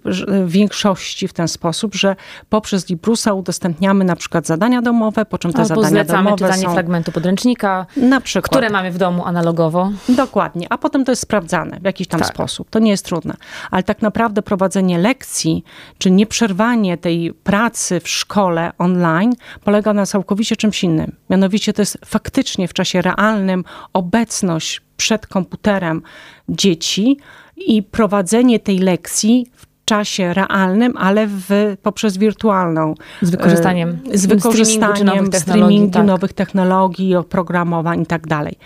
w 0.04 0.50
większości 0.50 1.28
w 1.28 1.32
ten 1.32 1.48
sposób, 1.48 1.94
że 1.94 2.16
poprzez 2.48 2.88
Librusa 2.88 3.32
udostępniamy 3.34 4.04
na 4.04 4.16
przykład 4.16 4.46
zadania 4.46 4.82
domowe, 4.82 5.24
po 5.24 5.38
czym 5.38 5.52
te 5.52 5.62
Albo 5.62 5.82
zadania 5.82 6.04
domowe 6.04 6.36
czytanie 6.36 6.62
są... 6.62 6.72
fragmentu 6.72 7.12
podręcznika, 7.12 7.86
na 7.96 8.20
przykład. 8.20 8.50
które 8.50 8.70
mamy 8.70 8.90
w 8.90 8.98
domu 8.98 9.24
analogowo. 9.24 9.90
Dokładnie, 10.08 10.66
a 10.70 10.78
potem 10.78 11.04
to 11.04 11.12
jest 11.12 11.22
sprawdzane 11.22 11.80
w 11.80 11.84
jakiś 11.84 12.08
tam 12.08 12.20
tak. 12.20 12.28
sposób. 12.28 12.70
To 12.70 12.78
nie 12.78 12.90
jest 12.90 13.04
trudne. 13.04 13.36
Ale 13.70 13.82
tak 13.82 14.02
naprawdę 14.02 14.42
prowadzenie 14.42 14.98
lekcji, 14.98 15.64
czy 15.98 16.10
nieprzerwanie 16.10 16.96
tej 16.98 17.34
pracy 17.34 18.00
w 18.00 18.08
szkole 18.08 18.72
online 18.78 19.32
polega 19.64 19.92
na 19.92 20.06
całkowicie 20.06 20.56
czymś 20.56 20.84
innym. 20.84 21.16
Mianowicie 21.30 21.72
to 21.72 21.82
jest 21.82 21.98
faktycznie 22.04 22.68
w 22.68 22.72
czasie 22.72 23.02
realnym 23.02 23.64
obecność 23.92 24.80
przed 24.96 25.26
komputerem 25.26 26.02
dzieci 26.48 27.16
i 27.56 27.82
prowadzenie 27.82 28.60
tej 28.60 28.78
lekcji 28.78 29.46
w 29.56 29.75
czasie 29.86 30.34
realnym, 30.34 30.96
ale 30.96 31.26
w, 31.26 31.76
poprzez 31.82 32.18
wirtualną. 32.18 32.94
Z 33.22 33.30
wykorzystaniem, 33.30 33.98
e, 34.12 34.18
z 34.18 34.26
wykorzystaniem 34.26 34.96
streamingu, 34.96 35.24
nowych, 35.24 35.40
streamingu 35.40 35.92
tak. 35.92 36.06
nowych 36.06 36.32
technologii, 36.32 37.14
oprogramowań 37.14 38.02
i 38.02 38.06
tak 38.06 38.26
dalej. 38.26 38.58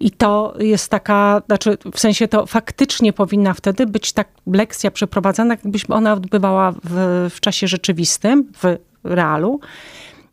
I 0.00 0.10
to 0.10 0.54
jest 0.58 0.88
taka, 0.88 1.42
znaczy 1.46 1.78
w 1.94 2.00
sensie 2.00 2.28
to 2.28 2.46
faktycznie 2.46 3.12
powinna 3.12 3.54
wtedy 3.54 3.86
być 3.86 4.12
tak 4.12 4.28
lekcja 4.46 4.90
przeprowadzana, 4.90 5.54
jakbyśmy 5.54 5.94
ona 5.94 6.12
odbywała 6.12 6.72
w, 6.72 7.28
w 7.30 7.40
czasie 7.40 7.68
rzeczywistym, 7.68 8.52
w 8.62 8.76
realu. 9.04 9.60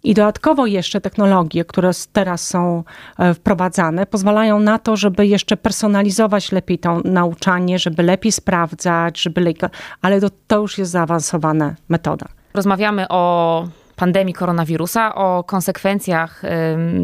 I 0.04 0.14
dodatkowo 0.14 0.66
jeszcze 0.66 1.02
technologie, 1.02 1.66
które 1.66 1.92
teraz 2.14 2.48
są 2.48 2.84
e, 3.20 3.34
wprowadzane, 3.34 4.06
pozwalają 4.06 4.60
na 4.60 4.80
to, 4.80 4.96
żeby 4.96 5.28
jeszcze 5.28 5.58
personalizować 5.58 6.52
lepiej 6.52 6.80
to 6.80 7.02
nauczanie, 7.06 7.80
żeby 7.80 8.04
lepiej 8.04 8.32
sprawdzać, 8.32 9.22
żeby 9.22 9.42
lepiej, 9.42 9.70
ale 10.02 10.22
to, 10.22 10.28
to 10.48 10.60
już 10.60 10.78
jest 10.78 10.92
zaawansowana 10.92 11.76
metoda. 11.90 12.26
Rozmawiamy 12.54 13.08
o 13.08 13.68
pandemii 13.96 14.34
koronawirusa, 14.34 15.16
o 15.16 15.44
konsekwencjach 15.44 16.42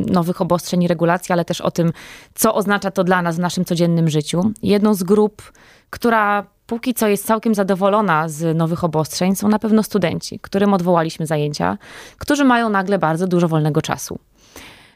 nowych 0.07 0.41
obostrzeń 0.41 0.83
i 0.83 0.87
regulacji, 0.87 1.33
ale 1.33 1.45
też 1.45 1.61
o 1.61 1.71
tym, 1.71 1.93
co 2.33 2.55
oznacza 2.55 2.91
to 2.91 3.03
dla 3.03 3.21
nas 3.21 3.35
w 3.35 3.39
naszym 3.39 3.65
codziennym 3.65 4.09
życiu. 4.09 4.51
Jedną 4.63 4.93
z 4.93 5.03
grup, 5.03 5.51
która 5.89 6.45
póki 6.67 6.93
co 6.93 7.07
jest 7.07 7.25
całkiem 7.25 7.55
zadowolona 7.55 8.29
z 8.29 8.57
nowych 8.57 8.83
obostrzeń, 8.83 9.35
są 9.35 9.47
na 9.47 9.59
pewno 9.59 9.83
studenci, 9.83 10.39
którym 10.39 10.73
odwołaliśmy 10.73 11.27
zajęcia, 11.27 11.77
którzy 12.17 12.45
mają 12.45 12.69
nagle 12.69 12.99
bardzo 12.99 13.27
dużo 13.27 13.47
wolnego 13.47 13.81
czasu. 13.81 14.19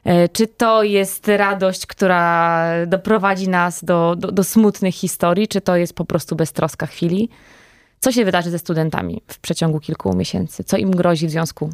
E, 0.04 0.30
czy 0.30 0.48
to 0.48 0.84
jest 0.84 1.28
radość, 1.28 1.86
która 1.86 2.68
doprowadzi 2.88 3.50
nas 3.50 3.84
do, 3.84 4.16
do, 4.18 4.32
do 4.32 4.44
smutnych 4.44 4.96
historii, 4.96 5.48
czy 5.48 5.62
to 5.62 5.76
jest 5.76 5.94
po 5.94 6.06
prostu 6.06 6.36
beztroska 6.36 6.86
chwili? 6.86 7.30
Co 8.00 8.12
się 8.12 8.26
wydarzy 8.26 8.50
ze 8.50 8.60
studentami 8.60 9.22
w 9.28 9.40
przeciągu 9.40 9.80
kilku 9.80 10.16
miesięcy? 10.16 10.64
Co 10.64 10.78
im 10.78 10.92
grozi 10.92 11.28
w 11.28 11.32
związku 11.32 11.70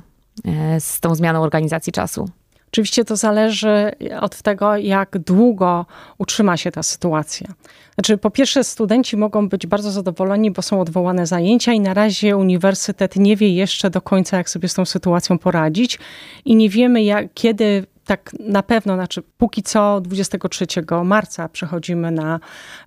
e, 0.45 0.79
z 0.81 0.99
tą 0.99 1.15
zmianą 1.15 1.41
organizacji 1.41 1.93
czasu? 1.93 2.29
Oczywiście 2.73 3.05
to 3.05 3.15
zależy 3.15 3.91
od 4.21 4.41
tego, 4.41 4.77
jak 4.77 5.17
długo 5.17 5.85
utrzyma 6.17 6.57
się 6.57 6.71
ta 6.71 6.83
sytuacja. 6.83 7.47
Znaczy, 7.95 8.17
po 8.17 8.31
pierwsze, 8.31 8.63
studenci 8.63 9.17
mogą 9.17 9.49
być 9.49 9.67
bardzo 9.67 9.91
zadowoleni, 9.91 10.51
bo 10.51 10.61
są 10.61 10.81
odwołane 10.81 11.27
zajęcia, 11.27 11.73
i 11.73 11.79
na 11.79 11.93
razie 11.93 12.37
uniwersytet 12.37 13.15
nie 13.15 13.35
wie 13.35 13.55
jeszcze 13.55 13.89
do 13.89 14.01
końca, 14.01 14.37
jak 14.37 14.49
sobie 14.49 14.69
z 14.69 14.73
tą 14.73 14.85
sytuacją 14.85 15.37
poradzić, 15.37 15.99
i 16.45 16.55
nie 16.55 16.69
wiemy, 16.69 17.03
jak, 17.03 17.33
kiedy 17.33 17.85
tak 18.05 18.31
na 18.39 18.63
pewno, 18.63 18.95
znaczy 18.95 19.23
póki 19.37 19.63
co 19.63 20.01
23 20.01 20.65
marca 21.03 21.49
przechodzimy 21.49 22.11
na 22.11 22.39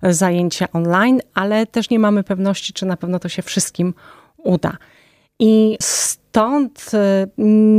zajęcia 0.03 0.67
online, 0.73 1.21
ale 1.33 1.65
też 1.65 1.89
nie 1.89 1.99
mamy 1.99 2.23
pewności, 2.23 2.73
czy 2.73 2.85
na 2.85 2.97
pewno 2.97 3.19
to 3.19 3.29
się 3.29 3.41
wszystkim 3.41 3.93
uda. 4.37 4.77
I 5.39 5.77
stąd 6.37 6.91
y, 6.93 7.31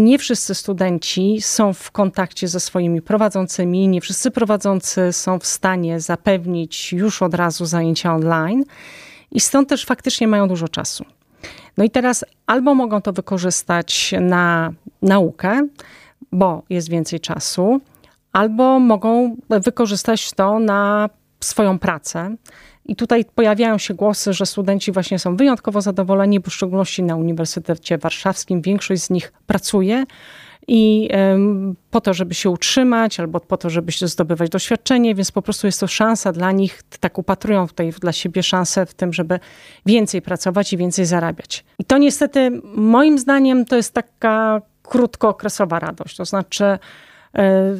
nie 0.04 0.18
wszyscy 0.18 0.54
studenci 0.54 1.38
są 1.40 1.72
w 1.72 1.90
kontakcie 1.90 2.48
ze 2.48 2.60
swoimi 2.60 3.02
prowadzącymi, 3.02 3.88
nie 3.88 4.00
wszyscy 4.00 4.30
prowadzący 4.30 5.12
są 5.12 5.38
w 5.38 5.46
stanie 5.46 6.00
zapewnić 6.00 6.92
już 6.92 7.22
od 7.22 7.34
razu 7.34 7.66
zajęcia 7.66 8.14
online 8.14 8.64
i 9.30 9.40
stąd 9.40 9.68
też 9.68 9.84
faktycznie 9.84 10.28
mają 10.28 10.48
dużo 10.48 10.68
czasu. 10.68 11.04
No 11.76 11.84
i 11.84 11.90
teraz 11.90 12.24
albo 12.46 12.74
mogą 12.74 13.02
to 13.02 13.12
wykorzystać 13.12 14.14
na 14.20 14.72
naukę, 15.02 15.68
bo 16.32 16.62
jest 16.70 16.88
więcej 16.88 17.20
czasu, 17.20 17.80
albo 18.32 18.78
mogą 18.78 19.36
wykorzystać 19.50 20.32
to 20.32 20.58
na 20.58 21.10
swoją 21.40 21.78
pracę. 21.78 22.36
I 22.88 22.96
tutaj 22.96 23.24
pojawiają 23.34 23.78
się 23.78 23.94
głosy, 23.94 24.32
że 24.32 24.46
studenci 24.46 24.92
właśnie 24.92 25.18
są 25.18 25.36
wyjątkowo 25.36 25.80
zadowoleni, 25.80 26.40
bo 26.40 26.50
w 26.50 26.54
szczególności 26.54 27.02
na 27.02 27.16
Uniwersytecie 27.16 27.98
Warszawskim 27.98 28.62
większość 28.62 29.02
z 29.02 29.10
nich 29.10 29.32
pracuje 29.46 30.04
i 30.68 31.08
po 31.90 32.00
to, 32.00 32.14
żeby 32.14 32.34
się 32.34 32.50
utrzymać, 32.50 33.20
albo 33.20 33.40
po 33.40 33.56
to, 33.56 33.70
żeby 33.70 33.92
się 33.92 34.08
zdobywać 34.08 34.50
doświadczenie, 34.50 35.14
więc 35.14 35.32
po 35.32 35.42
prostu 35.42 35.66
jest 35.66 35.80
to 35.80 35.86
szansa 35.86 36.32
dla 36.32 36.52
nich, 36.52 36.82
tak 37.00 37.18
upatrują 37.18 37.68
tutaj 37.68 37.92
dla 38.00 38.12
siebie 38.12 38.42
szansę 38.42 38.86
w 38.86 38.94
tym, 38.94 39.12
żeby 39.12 39.40
więcej 39.86 40.22
pracować 40.22 40.72
i 40.72 40.76
więcej 40.76 41.06
zarabiać. 41.06 41.64
I 41.78 41.84
to 41.84 41.98
niestety, 41.98 42.60
moim 42.74 43.18
zdaniem, 43.18 43.64
to 43.64 43.76
jest 43.76 43.94
taka 43.94 44.62
krótkookresowa 44.82 45.78
radość. 45.78 46.16
To 46.16 46.24
znaczy, 46.24 46.78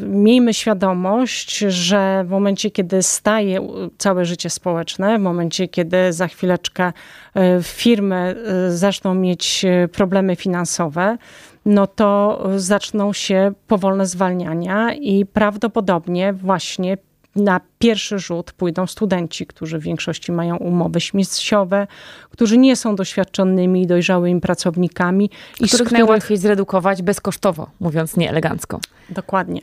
miejmy 0.07 0.55
świadomość, 0.55 1.59
że 1.59 2.25
w 2.27 2.31
momencie, 2.31 2.71
kiedy 2.71 3.03
staje 3.03 3.69
całe 3.99 4.25
życie 4.25 4.51
społeczne, 4.51 5.19
w 5.19 5.21
momencie, 5.21 5.69
kiedy 5.69 6.13
za 6.13 6.29
chwileczkę 6.29 6.93
e, 7.35 7.63
firmy 7.63 8.17
e, 8.17 8.71
zaczną 8.73 9.15
mieć 9.15 9.67
problemy 9.93 10.37
finansowe, 10.37 11.19
no 11.65 11.87
to 11.87 12.43
zaczną 12.57 13.13
się 13.13 13.53
powolne 13.67 14.07
zwalniania 14.07 14.95
i 14.95 15.27
prawdopodobnie 15.27 16.33
właśnie 16.33 16.99
na 17.39 17.61
pierwszy 17.79 18.19
rzut 18.19 18.53
pójdą 18.53 18.87
studenci, 18.87 19.47
którzy 19.47 19.79
w 19.79 19.83
większości 19.83 20.33
mają 20.33 20.57
umowy 20.57 21.01
śmieciowe, 21.01 21.87
którzy 22.31 22.59
nie 22.59 22.77
są 22.77 22.97
doświadczonymi, 22.97 23.87
dojrzałymi 23.87 24.41
pracownikami. 24.41 25.25
I 25.25 25.29
których, 25.55 25.71
których 25.71 25.93
najłatwiej 25.93 26.37
zredukować 26.37 27.03
bezkosztowo, 27.03 27.71
mówiąc 27.81 28.17
nieelegancko. 28.17 28.81
Dokładnie. 29.11 29.61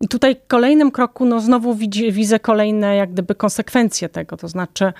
I 0.00 0.08
tutaj 0.08 0.36
w 0.36 0.46
kolejnym 0.46 0.90
kroku, 0.90 1.24
no 1.24 1.40
znowu 1.40 1.74
widzi, 1.74 2.12
widzę 2.12 2.40
kolejne 2.40 2.96
jak 2.96 3.12
gdyby 3.12 3.34
konsekwencje 3.34 4.08
tego, 4.08 4.36
to 4.36 4.48
znaczy 4.48 4.92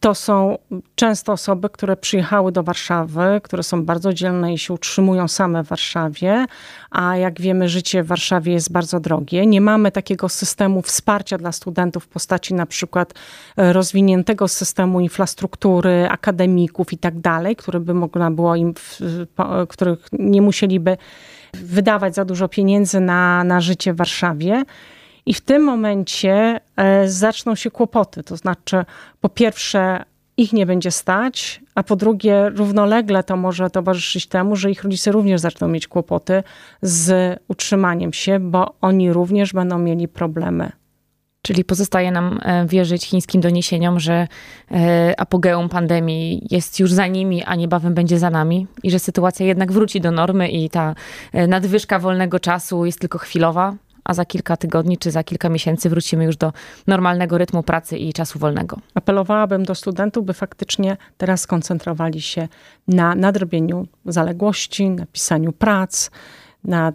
to 0.00 0.14
są 0.14 0.58
często 0.94 1.32
osoby, 1.32 1.70
które 1.70 1.96
przyjechały 1.96 2.52
do 2.52 2.62
Warszawy, 2.62 3.40
które 3.42 3.62
są 3.62 3.84
bardzo 3.84 4.12
dzielne 4.12 4.54
i 4.54 4.58
się 4.58 4.74
utrzymują 4.74 5.28
same 5.28 5.64
w 5.64 5.68
Warszawie, 5.68 6.46
a 6.90 7.16
jak 7.16 7.40
wiemy, 7.40 7.68
życie 7.68 8.02
w 8.02 8.06
Warszawie 8.06 8.52
jest 8.52 8.72
bardzo 8.72 9.00
drogie. 9.00 9.46
Nie 9.46 9.60
mamy 9.60 9.92
takiego 9.92 10.28
systemu 10.28 10.82
wsparcia 10.82 11.38
dla 11.38 11.52
studentów 11.52 12.04
w 12.04 12.08
postaci 12.08 12.54
na 12.54 12.66
przykład 12.66 13.14
e, 13.56 13.72
rozwiniętego 13.72 14.48
systemu 14.48 15.00
infrastruktury, 15.00 16.08
akademików 16.10 16.92
i 16.92 16.98
tak 16.98 17.20
dalej, 17.20 17.56
który 17.56 17.80
by 17.80 17.94
było 18.30 18.56
im, 18.56 18.74
których 19.68 20.08
nie 20.12 20.42
musieliby 20.42 20.96
wydawać 21.54 22.14
za 22.14 22.24
dużo 22.24 22.48
pieniędzy 22.48 23.00
na, 23.00 23.44
na 23.44 23.60
życie 23.60 23.92
w 23.92 23.96
Warszawie. 23.96 24.64
I 25.26 25.34
w 25.34 25.40
tym 25.40 25.62
momencie 25.62 26.60
e, 26.76 27.08
zaczną 27.08 27.54
się 27.54 27.70
kłopoty. 27.70 28.22
To 28.22 28.36
znaczy, 28.36 28.84
po 29.20 29.28
pierwsze, 29.28 30.04
ich 30.36 30.52
nie 30.52 30.66
będzie 30.66 30.90
stać, 30.90 31.60
a 31.74 31.82
po 31.82 31.96
drugie, 31.96 32.48
równolegle 32.48 33.22
to 33.22 33.36
może 33.36 33.70
towarzyszyć 33.70 34.26
temu, 34.26 34.56
że 34.56 34.70
ich 34.70 34.84
rodzice 34.84 35.12
również 35.12 35.40
zaczną 35.40 35.68
mieć 35.68 35.88
kłopoty 35.88 36.42
z 36.82 37.38
utrzymaniem 37.48 38.12
się, 38.12 38.40
bo 38.40 38.74
oni 38.80 39.12
również 39.12 39.52
będą 39.52 39.78
mieli 39.78 40.08
problemy. 40.08 40.72
Czyli 41.42 41.64
pozostaje 41.64 42.10
nam 42.10 42.40
e, 42.42 42.66
wierzyć 42.66 43.06
chińskim 43.06 43.40
doniesieniom, 43.40 44.00
że 44.00 44.28
e, 44.70 45.14
apogeum 45.20 45.68
pandemii 45.68 46.46
jest 46.50 46.80
już 46.80 46.92
za 46.92 47.06
nimi, 47.06 47.44
a 47.44 47.54
niebawem 47.54 47.94
będzie 47.94 48.18
za 48.18 48.30
nami 48.30 48.66
i 48.82 48.90
że 48.90 48.98
sytuacja 48.98 49.46
jednak 49.46 49.72
wróci 49.72 50.00
do 50.00 50.10
normy 50.10 50.48
i 50.48 50.70
ta 50.70 50.94
nadwyżka 51.48 51.98
wolnego 51.98 52.40
czasu 52.40 52.86
jest 52.86 53.00
tylko 53.00 53.18
chwilowa, 53.18 53.74
a 54.06 54.14
za 54.14 54.24
kilka 54.24 54.56
tygodni 54.56 54.98
czy 54.98 55.10
za 55.10 55.24
kilka 55.24 55.48
miesięcy 55.48 55.90
wrócimy 55.90 56.24
już 56.24 56.36
do 56.36 56.52
normalnego 56.86 57.38
rytmu 57.38 57.62
pracy 57.62 57.98
i 57.98 58.12
czasu 58.12 58.38
wolnego. 58.38 58.78
Apelowałabym 58.94 59.64
do 59.64 59.74
studentów, 59.74 60.24
by 60.24 60.34
faktycznie 60.34 60.96
teraz 61.16 61.40
skoncentrowali 61.40 62.20
się 62.20 62.48
na 62.88 63.14
nadrobieniu 63.14 63.86
zaległości, 64.04 64.90
na 64.90 65.06
pisaniu 65.06 65.52
prac, 65.52 66.10
na 66.64 66.92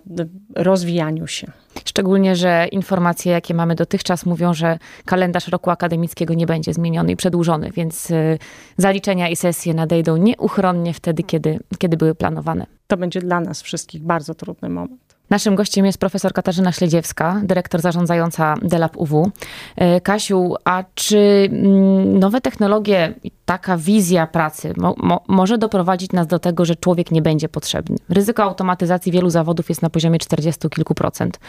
rozwijaniu 0.56 1.28
się. 1.28 1.52
Szczególnie, 1.86 2.36
że 2.36 2.68
informacje, 2.72 3.32
jakie 3.32 3.54
mamy 3.54 3.76
dotychczas, 3.76 4.26
mówią, 4.26 4.54
że 4.54 4.80
kalendarz 5.06 5.48
roku 5.48 5.70
akademickiego 5.70 6.34
nie 6.34 6.46
będzie 6.46 6.74
zmieniony 6.74 7.12
i 7.12 7.16
przedłużony, 7.16 7.72
więc 7.72 8.12
y, 8.12 8.38
zaliczenia 8.78 9.30
i 9.30 9.36
sesje 9.36 9.74
nadejdą 9.74 10.18
nieuchronnie 10.18 10.94
wtedy, 10.94 11.24
kiedy, 11.24 11.60
kiedy 11.78 11.98
były 11.98 12.16
planowane. 12.16 12.66
To 12.88 12.98
będzie 12.98 13.22
dla 13.22 13.40
nas 13.40 13.62
wszystkich 13.62 14.04
bardzo 14.04 14.36
trudny 14.36 14.70
moment. 14.70 15.16
Naszym 15.32 15.56
gościem 15.56 15.86
jest 15.86 15.98
profesor 15.98 16.34
Katarzyna 16.34 16.72
Śledziewska, 16.72 17.42
dyrektor 17.44 17.82
zarządzająca 17.82 18.56
DELAB 18.62 18.98
UW. 18.98 19.32
E, 19.76 20.02
Kasiu, 20.02 20.56
a 20.66 20.84
czy 20.96 21.50
mm, 21.52 22.20
nowe 22.20 22.42
technologie 22.42 23.14
taka 23.46 23.78
wizja 23.78 24.28
pracy 24.28 24.74
mo, 24.78 24.96
mo, 24.98 25.24
może 25.28 25.58
doprowadzić 25.58 26.12
nas 26.12 26.28
do 26.28 26.40
tego, 26.40 26.66
że 26.66 26.76
człowiek 26.76 27.12
nie 27.12 27.22
będzie 27.22 27.50
potrzebny? 27.50 27.96
Ryzyko 28.10 28.44
automatyzacji 28.44 29.12
wielu 29.12 29.30
zawodów 29.30 29.70
jest 29.70 29.82
na 29.82 29.90
poziomie 29.90 30.20
40 30.20 30.70
kilku 30.70 30.96
procent. 30.96 31.40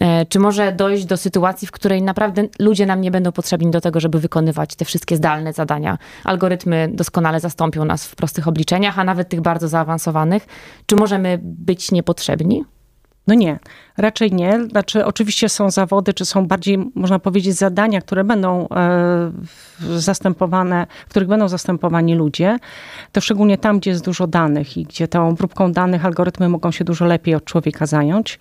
E, 0.00 0.26
czy 0.26 0.38
może 0.38 0.72
dojść 0.72 1.04
do 1.04 1.16
sytuacji, 1.16 1.68
w 1.68 1.72
której 1.72 2.02
naprawdę 2.02 2.44
ludzie 2.58 2.86
nam 2.86 3.00
nie 3.00 3.10
będą 3.10 3.32
potrzebni 3.32 3.70
do 3.70 3.80
tego, 3.80 4.00
żeby 4.00 4.18
wykonywać 4.18 4.76
te 4.76 4.84
wszystkie 4.84 5.16
zdalne 5.16 5.52
zadania? 5.52 5.98
Algorytmy 6.24 6.88
doskonale 6.92 7.40
zastąpią 7.40 7.84
nas 7.84 8.06
w 8.06 8.16
prostych 8.16 8.48
obliczeniach, 8.48 8.98
a 8.98 9.04
nawet 9.04 9.28
tych 9.28 9.40
bardzo 9.40 9.68
zaawansowanych. 9.68 10.46
Czy 10.86 10.96
możemy 10.96 11.38
być 11.42 11.92
niepotrzebni? 11.92 12.64
No 13.26 13.34
nie, 13.34 13.58
raczej 13.96 14.32
nie. 14.32 14.64
Znaczy, 14.70 15.04
oczywiście 15.04 15.48
są 15.48 15.70
zawody, 15.70 16.14
czy 16.14 16.24
są 16.24 16.46
bardziej, 16.46 16.78
można 16.94 17.18
powiedzieć, 17.18 17.54
zadania, 17.54 18.00
które 18.00 18.24
będą 18.24 18.68
e, 18.68 19.32
zastępowane, 19.98 20.86
w 21.06 21.10
których 21.10 21.28
będą 21.28 21.48
zastępowani 21.48 22.14
ludzie. 22.14 22.58
To 23.12 23.20
szczególnie 23.20 23.58
tam, 23.58 23.78
gdzie 23.78 23.90
jest 23.90 24.04
dużo 24.04 24.26
danych 24.26 24.76
i 24.76 24.84
gdzie 24.84 25.08
tą 25.08 25.28
obróbką 25.28 25.72
danych 25.72 26.06
algorytmy 26.06 26.48
mogą 26.48 26.70
się 26.70 26.84
dużo 26.84 27.04
lepiej 27.04 27.34
od 27.34 27.44
człowieka 27.44 27.86
zająć. 27.86 28.38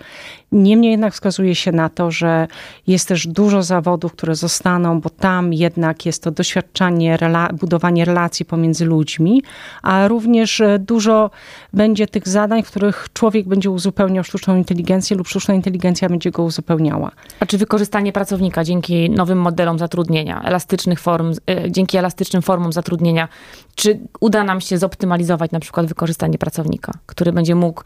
Niemniej 0.52 0.92
jednak 0.92 1.14
wskazuje 1.14 1.56
się 1.56 1.72
na 1.72 1.90
to, 1.90 2.12
że 2.12 2.48
jest 2.88 3.08
też 3.08 3.28
dużo 3.28 3.64
zawodów, 3.64 4.14
które 4.14 4.36
zostaną, 4.36 5.02
bo 5.02 5.10
tam 5.10 5.54
jednak 5.54 6.06
jest 6.06 6.24
to 6.24 6.32
doświadczanie, 6.32 7.18
rela 7.18 7.50
budowanie 7.54 8.06
relacji 8.06 8.46
pomiędzy 8.46 8.86
ludźmi, 8.86 9.44
a 9.82 10.08
również 10.08 10.62
e, 10.62 10.80
dużo 10.80 11.32
będzie 11.74 12.08
tych 12.08 12.28
zadań, 12.28 12.64
w 12.64 12.68
których 12.68 13.08
człowiek 13.14 13.48
będzie 13.48 13.72
uzupełniał 13.72 14.24
sztuczną 14.24 14.56
inteligencję 14.56 14.71
lub 15.16 15.28
sztuczna 15.28 15.54
inteligencja 15.54 16.10
będzie 16.10 16.32
go 16.32 16.44
uzupełniała. 16.44 17.12
A 17.40 17.46
czy 17.46 17.58
wykorzystanie 17.58 18.14
pracownika 18.14 18.64
dzięki 18.64 19.10
nowym 19.10 19.38
modelom 19.38 19.80
zatrudnienia, 19.80 20.42
elastycznych 20.42 21.00
form, 21.00 21.34
e, 21.50 21.72
dzięki 21.72 21.98
elastycznym 21.98 22.42
formom 22.42 22.74
zatrudnienia, 22.74 23.28
czy 23.76 24.00
uda 24.20 24.44
nam 24.44 24.62
się 24.62 24.78
zoptymalizować 24.78 25.52
na 25.52 25.60
przykład 25.60 25.86
wykorzystanie 25.86 26.38
pracownika, 26.38 26.92
który 27.06 27.34
będzie 27.34 27.56
mógł 27.56 27.84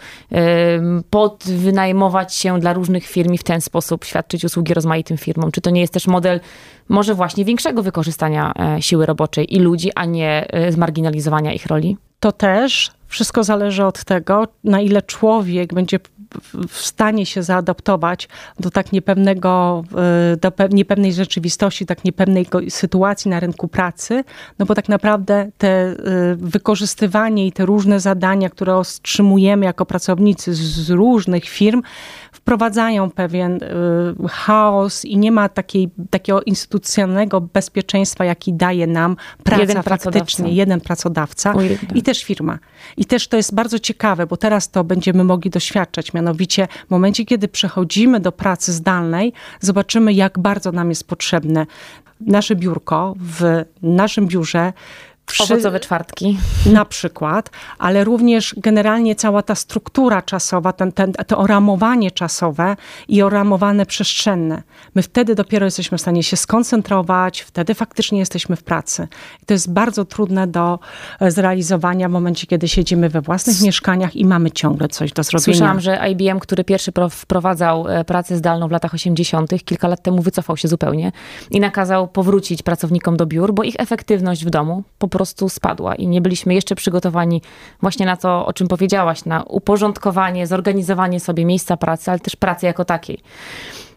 podwynajmować 1.10 2.36
się 2.36 2.60
dla 2.60 2.74
różnych 2.74 3.06
firm 3.06 3.34
i 3.34 3.38
w 3.38 3.44
ten 3.44 3.62
sposób 3.62 4.06
świadczyć 4.06 4.46
usługi 4.46 4.74
rozmaitym 4.74 5.18
firmom? 5.18 5.52
Czy 5.52 5.62
to 5.62 5.70
nie 5.70 5.82
jest 5.82 5.94
też 5.94 6.08
model 6.08 6.40
może 6.90 7.16
właśnie 7.16 7.46
większego 7.46 7.84
wykorzystania 7.84 8.54
e, 8.60 8.82
siły 8.82 9.06
roboczej 9.06 9.56
i 9.56 9.60
ludzi, 9.60 9.92
a 9.96 10.06
nie 10.06 10.48
e, 10.50 10.72
zmarginalizowania 10.72 11.54
ich 11.54 11.66
roli? 11.66 11.98
To 12.20 12.32
też 12.32 12.92
wszystko 13.08 13.44
zależy 13.44 13.86
od 13.86 14.04
tego, 14.04 14.48
na 14.64 14.82
ile 14.82 15.02
człowiek 15.02 15.74
będzie 15.74 16.00
w 16.68 16.78
stanie 16.78 17.26
się 17.26 17.44
zaadaptować 17.44 18.30
do 18.60 18.72
tak 18.72 18.92
niepewnego, 18.92 19.84
e, 20.34 20.38
do 20.38 20.52
niepewnej 20.70 21.14
rzeczywistości, 21.14 21.86
tak 21.86 22.04
niepewnej 22.04 22.48
sytuacji 22.70 23.32
na 23.32 23.40
rynku 23.40 23.68
pracy, 23.68 24.24
no 24.60 24.66
bo 24.66 24.76
tak 24.76 24.90
naprawdę 24.90 25.50
te 25.58 25.68
e, 25.68 25.96
wykorzystywanie 26.36 27.48
i 27.48 27.52
te 27.52 27.66
różne 27.66 28.00
zadania, 28.00 28.50
które 28.50 28.76
otrzymujemy 28.76 29.66
jako 29.66 29.86
pracownicy 29.86 30.54
z 30.54 30.90
różnych 30.90 31.46
firm, 31.46 31.82
wprowadzają 32.46 33.12
pewien 33.12 33.64
y, 33.64 34.28
chaos 34.30 35.06
i 35.06 35.18
nie 35.18 35.32
ma 35.32 35.50
takiej, 35.50 35.90
takiego 36.10 36.42
instytucjonalnego 36.42 37.42
bezpieczeństwa, 37.42 38.26
jaki 38.26 38.54
daje 38.54 38.88
nam 38.88 39.16
praca 39.44 39.62
jeden 39.62 39.76
faktycznie, 39.76 40.14
pracodawca. 40.14 40.48
jeden 40.48 40.82
pracodawca 40.82 41.54
i 41.96 42.04
też 42.04 42.24
firma. 42.24 42.60
I 42.98 43.06
też 43.06 43.28
to 43.28 43.38
jest 43.38 43.56
bardzo 43.56 43.80
ciekawe, 43.80 44.28
bo 44.28 44.38
teraz 44.38 44.70
to 44.70 44.84
będziemy 44.84 45.24
mogli 45.24 45.50
doświadczać, 45.50 46.14
mianowicie 46.14 46.25
w 46.88 46.90
momencie, 46.90 47.26
kiedy 47.26 47.48
przechodzimy 47.48 48.20
do 48.20 48.32
pracy 48.32 48.74
zdalnej, 48.74 49.34
zobaczymy, 49.60 50.14
jak 50.14 50.40
bardzo 50.40 50.72
nam 50.72 50.90
jest 50.90 51.08
potrzebne 51.08 51.66
nasze 52.20 52.56
biurko 52.56 53.14
w 53.20 53.66
naszym 53.82 54.28
biurze 54.28 54.74
przy, 55.26 55.44
Owocowe 55.44 55.80
czwartki. 55.80 56.38
Na 56.66 56.86
przykład, 56.86 57.50
ale 57.78 58.04
również 58.04 58.56
generalnie 58.58 59.16
cała 59.16 59.42
ta 59.42 59.56
struktura 59.56 60.22
czasowa, 60.22 60.74
ten, 60.74 60.92
ten, 60.92 61.14
to 61.14 61.38
oramowanie 61.38 62.12
czasowe 62.12 62.76
i 63.08 63.22
oramowane 63.22 63.86
przestrzenne. 63.86 64.64
My 64.96 65.02
wtedy 65.02 65.36
dopiero 65.36 65.66
jesteśmy 65.66 65.98
w 65.98 66.02
stanie 66.02 66.24
się 66.24 66.38
skoncentrować, 66.38 67.42
wtedy 67.42 67.74
faktycznie 67.74 68.20
jesteśmy 68.20 68.56
w 68.56 68.64
pracy. 68.64 69.08
I 69.44 69.46
to 69.46 69.54
jest 69.54 69.74
bardzo 69.74 70.06
trudne 70.06 70.48
do 70.48 70.80
e, 71.20 71.32
zrealizowania 71.32 72.10
w 72.10 72.12
momencie, 72.12 72.48
kiedy 72.48 72.68
siedzimy 72.68 73.10
we 73.10 73.22
własnych 73.22 73.62
mieszkaniach 73.62 74.16
i 74.16 74.26
mamy 74.26 74.52
ciągle 74.52 74.88
coś 74.88 75.14
do 75.14 75.24
zrobienia. 75.24 75.44
Słyszałam, 75.44 75.80
że 75.80 76.10
IBM, 76.12 76.40
który 76.40 76.64
pierwszy 76.64 76.92
wprowadzał 77.10 77.88
e, 77.88 78.04
pracę 78.04 78.38
zdalną 78.38 78.68
w 78.68 78.72
latach 78.72 78.94
80., 78.94 79.64
kilka 79.66 79.88
lat 79.88 80.04
temu 80.04 80.22
wycofał 80.22 80.58
się 80.58 80.68
zupełnie 80.68 81.12
i 81.52 81.60
nakazał 81.60 82.08
powrócić 82.08 82.64
pracownikom 82.64 83.18
do 83.18 83.26
biur, 83.26 83.54
bo 83.54 83.64
ich 83.64 83.76
efektywność 83.78 84.46
w 84.46 84.50
domu 84.50 84.84
po 85.00 85.08
prostu 85.16 85.50
spadła 85.50 85.96
i 85.96 86.08
nie 86.08 86.22
byliśmy 86.22 86.54
jeszcze 86.54 86.76
przygotowani 86.76 87.42
właśnie 87.82 88.06
na 88.06 88.18
to, 88.18 88.46
o 88.46 88.54
czym 88.54 88.68
powiedziałaś, 88.68 89.26
na 89.26 89.44
uporządkowanie, 89.44 90.48
zorganizowanie 90.48 91.20
sobie 91.20 91.46
miejsca 91.46 91.78
pracy, 91.78 92.12
ale 92.12 92.20
też 92.20 92.36
pracy 92.36 92.66
jako 92.66 92.86
takiej. 92.86 93.20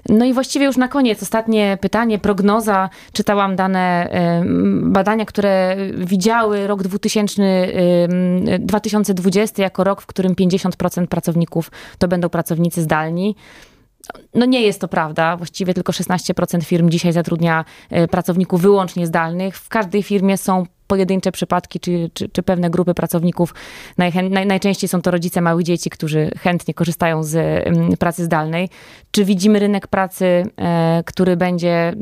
No 0.09 0.25
i 0.25 0.33
właściwie 0.33 0.67
już 0.67 0.77
na 0.77 0.89
koniec, 0.89 1.23
ostatnie 1.23 1.79
pytanie, 1.81 2.19
prognoza. 2.19 2.91
Czytałam 3.13 3.57
dane 3.57 4.11
badania, 4.83 5.25
które 5.25 5.77
widziały 5.95 6.67
rok 6.67 6.83
2000, 6.83 7.43
2020 8.59 9.63
jako 9.63 9.85
rok, 9.85 10.03
w 10.03 10.07
którym 10.07 10.35
50% 10.35 11.07
pracowników 11.07 11.71
to 11.99 12.09
będą 12.09 12.29
pracownicy 12.29 12.83
zdalni. 12.83 13.37
No 14.35 14.47
nie 14.47 14.63
jest 14.63 14.81
to 14.81 14.89
prawda. 14.89 15.37
Właściwie 15.37 15.75
tylko 15.75 15.93
16% 15.93 16.63
firm 16.63 16.91
dzisiaj 16.91 17.13
zatrudnia 17.13 17.65
e, 17.91 18.09
pracowników 18.09 18.61
wyłącznie 18.61 19.07
zdalnych. 19.07 19.57
W 19.57 19.69
każdej 19.69 20.03
firmie 20.03 20.37
są 20.37 20.65
pojedyncze 20.89 21.33
przypadki, 21.33 21.81
czy, 21.81 22.11
czy, 22.15 22.29
czy 22.29 22.43
pewne 22.43 22.71
grupy 22.71 22.95
pracowników. 22.95 23.55
Najchę, 23.99 24.23
naj, 24.23 24.47
najczęściej 24.47 24.89
są 24.89 25.03
to 25.03 25.11
rodzice 25.11 25.41
małych 25.41 25.65
dzieci, 25.65 25.91
którzy 25.91 26.31
chętnie 26.39 26.75
korzystają 26.75 27.23
z 27.25 27.37
mm, 27.67 27.97
pracy 27.97 28.25
zdalnej. 28.25 28.69
Czy 29.11 29.25
widzimy 29.25 29.59
rynek 29.59 29.87
pracy, 29.87 30.47
e, 30.57 31.03
który 31.07 31.37
będzie, 31.37 31.95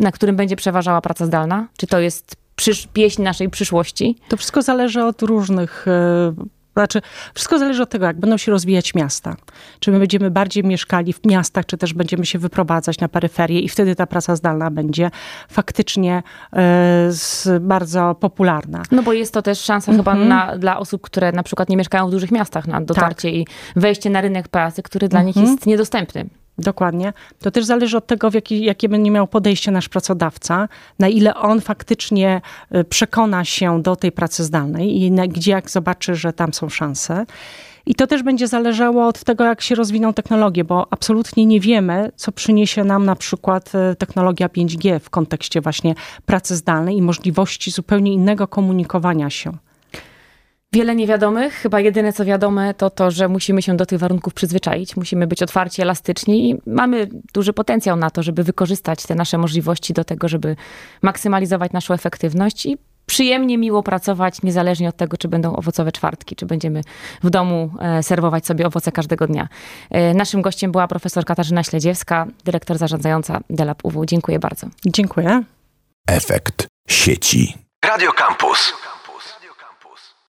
na 0.00 0.12
którym 0.12 0.36
będzie 0.36 0.56
przeważała 0.56 1.00
praca 1.00 1.26
zdalna? 1.26 1.68
Czy 1.76 1.86
to 1.86 2.00
jest 2.00 2.36
przysz, 2.56 2.88
pieśń 2.92 3.22
naszej 3.22 3.50
przyszłości? 3.50 4.16
To 4.28 4.36
wszystko 4.36 4.62
zależy 4.62 5.04
od 5.04 5.22
różnych 5.22 5.88
e, 5.88 6.34
znaczy, 6.72 7.00
wszystko 7.34 7.58
zależy 7.58 7.82
od 7.82 7.90
tego, 7.90 8.06
jak 8.06 8.20
będą 8.20 8.36
się 8.36 8.52
rozwijać 8.52 8.94
miasta. 8.94 9.36
Czy 9.80 9.90
my 9.90 9.98
będziemy 9.98 10.30
bardziej 10.30 10.64
mieszkali 10.64 11.12
w 11.12 11.26
miastach, 11.26 11.66
czy 11.66 11.78
też 11.78 11.94
będziemy 11.94 12.26
się 12.26 12.38
wyprowadzać 12.38 13.00
na 13.00 13.08
peryferię 13.08 13.60
i 13.60 13.68
wtedy 13.68 13.96
ta 13.96 14.06
praca 14.06 14.36
zdalna 14.36 14.70
będzie 14.70 15.10
faktycznie 15.48 16.22
y, 17.46 17.60
bardzo 17.60 18.14
popularna. 18.14 18.82
No 18.90 19.02
bo 19.02 19.12
jest 19.12 19.34
to 19.34 19.42
też 19.42 19.60
szansa 19.60 19.92
chyba 19.92 20.12
mhm. 20.12 20.28
na, 20.28 20.58
dla 20.58 20.78
osób, 20.78 21.02
które 21.02 21.32
na 21.32 21.42
przykład 21.42 21.68
nie 21.68 21.76
mieszkają 21.76 22.08
w 22.08 22.10
dużych 22.10 22.30
miastach 22.30 22.66
na 22.66 22.80
dotarcie 22.80 23.28
tak. 23.28 23.36
i 23.36 23.46
wejście 23.76 24.10
na 24.10 24.20
rynek 24.20 24.48
pracy, 24.48 24.82
który 24.82 25.08
dla 25.08 25.22
nich 25.22 25.36
mhm. 25.36 25.54
jest 25.54 25.66
niedostępny. 25.66 26.41
Dokładnie. 26.58 27.12
To 27.38 27.50
też 27.50 27.64
zależy 27.64 27.96
od 27.96 28.06
tego, 28.06 28.30
jaki, 28.34 28.64
jakie 28.64 28.88
będzie 28.88 29.10
miał 29.10 29.28
podejście 29.28 29.70
nasz 29.70 29.88
pracodawca, 29.88 30.68
na 30.98 31.08
ile 31.08 31.34
on 31.34 31.60
faktycznie 31.60 32.40
y, 32.76 32.84
przekona 32.84 33.44
się 33.44 33.82
do 33.82 33.96
tej 33.96 34.12
pracy 34.12 34.44
zdalnej 34.44 35.02
i 35.02 35.10
na, 35.10 35.26
gdzie 35.26 35.50
jak 35.50 35.70
zobaczy, 35.70 36.14
że 36.14 36.32
tam 36.32 36.54
są 36.54 36.68
szanse. 36.68 37.26
I 37.86 37.94
to 37.94 38.06
też 38.06 38.22
będzie 38.22 38.48
zależało 38.48 39.06
od 39.06 39.24
tego, 39.24 39.44
jak 39.44 39.60
się 39.60 39.74
rozwiną 39.74 40.14
technologie, 40.14 40.64
bo 40.64 40.86
absolutnie 40.90 41.46
nie 41.46 41.60
wiemy, 41.60 42.10
co 42.16 42.32
przyniesie 42.32 42.84
nam 42.84 43.04
na 43.04 43.16
przykład 43.16 43.72
y, 43.92 43.96
technologia 43.96 44.48
5G 44.48 44.98
w 44.98 45.10
kontekście 45.10 45.60
właśnie 45.60 45.94
pracy 46.26 46.56
zdalnej 46.56 46.96
i 46.96 47.02
możliwości 47.02 47.70
zupełnie 47.70 48.12
innego 48.12 48.48
komunikowania 48.48 49.30
się. 49.30 49.52
Wiele 50.74 50.94
niewiadomych. 50.94 51.54
Chyba 51.54 51.80
jedyne 51.80 52.12
co 52.12 52.24
wiadome 52.24 52.74
to 52.74 52.90
to, 52.90 53.10
że 53.10 53.28
musimy 53.28 53.62
się 53.62 53.76
do 53.76 53.86
tych 53.86 53.98
warunków 53.98 54.34
przyzwyczaić. 54.34 54.96
Musimy 54.96 55.26
być 55.26 55.42
otwarci, 55.42 55.82
elastyczni 55.82 56.50
i 56.50 56.56
mamy 56.66 57.08
duży 57.34 57.52
potencjał 57.52 57.96
na 57.96 58.10
to, 58.10 58.22
żeby 58.22 58.44
wykorzystać 58.44 59.02
te 59.02 59.14
nasze 59.14 59.38
możliwości 59.38 59.92
do 59.92 60.04
tego, 60.04 60.28
żeby 60.28 60.56
maksymalizować 61.02 61.72
naszą 61.72 61.94
efektywność 61.94 62.66
i 62.66 62.78
przyjemnie, 63.06 63.58
miło 63.58 63.82
pracować, 63.82 64.42
niezależnie 64.42 64.88
od 64.88 64.96
tego, 64.96 65.16
czy 65.16 65.28
będą 65.28 65.56
owocowe 65.56 65.92
czwartki, 65.92 66.36
czy 66.36 66.46
będziemy 66.46 66.80
w 67.22 67.30
domu 67.30 67.70
e, 67.80 68.02
serwować 68.02 68.46
sobie 68.46 68.66
owoce 68.66 68.92
każdego 68.92 69.26
dnia. 69.26 69.48
E, 69.90 70.14
naszym 70.14 70.42
gościem 70.42 70.72
była 70.72 70.88
profesor 70.88 71.24
Katarzyna 71.24 71.62
Śledziewska, 71.62 72.26
dyrektor 72.44 72.78
zarządzająca 72.78 73.40
Delap 73.50 73.84
UW. 73.84 74.04
Dziękuję 74.04 74.38
bardzo. 74.38 74.66
Dziękuję. 74.86 75.42
Efekt 76.08 76.66
sieci. 76.88 77.54
Radio 77.84 78.12
Campus. 78.12 78.72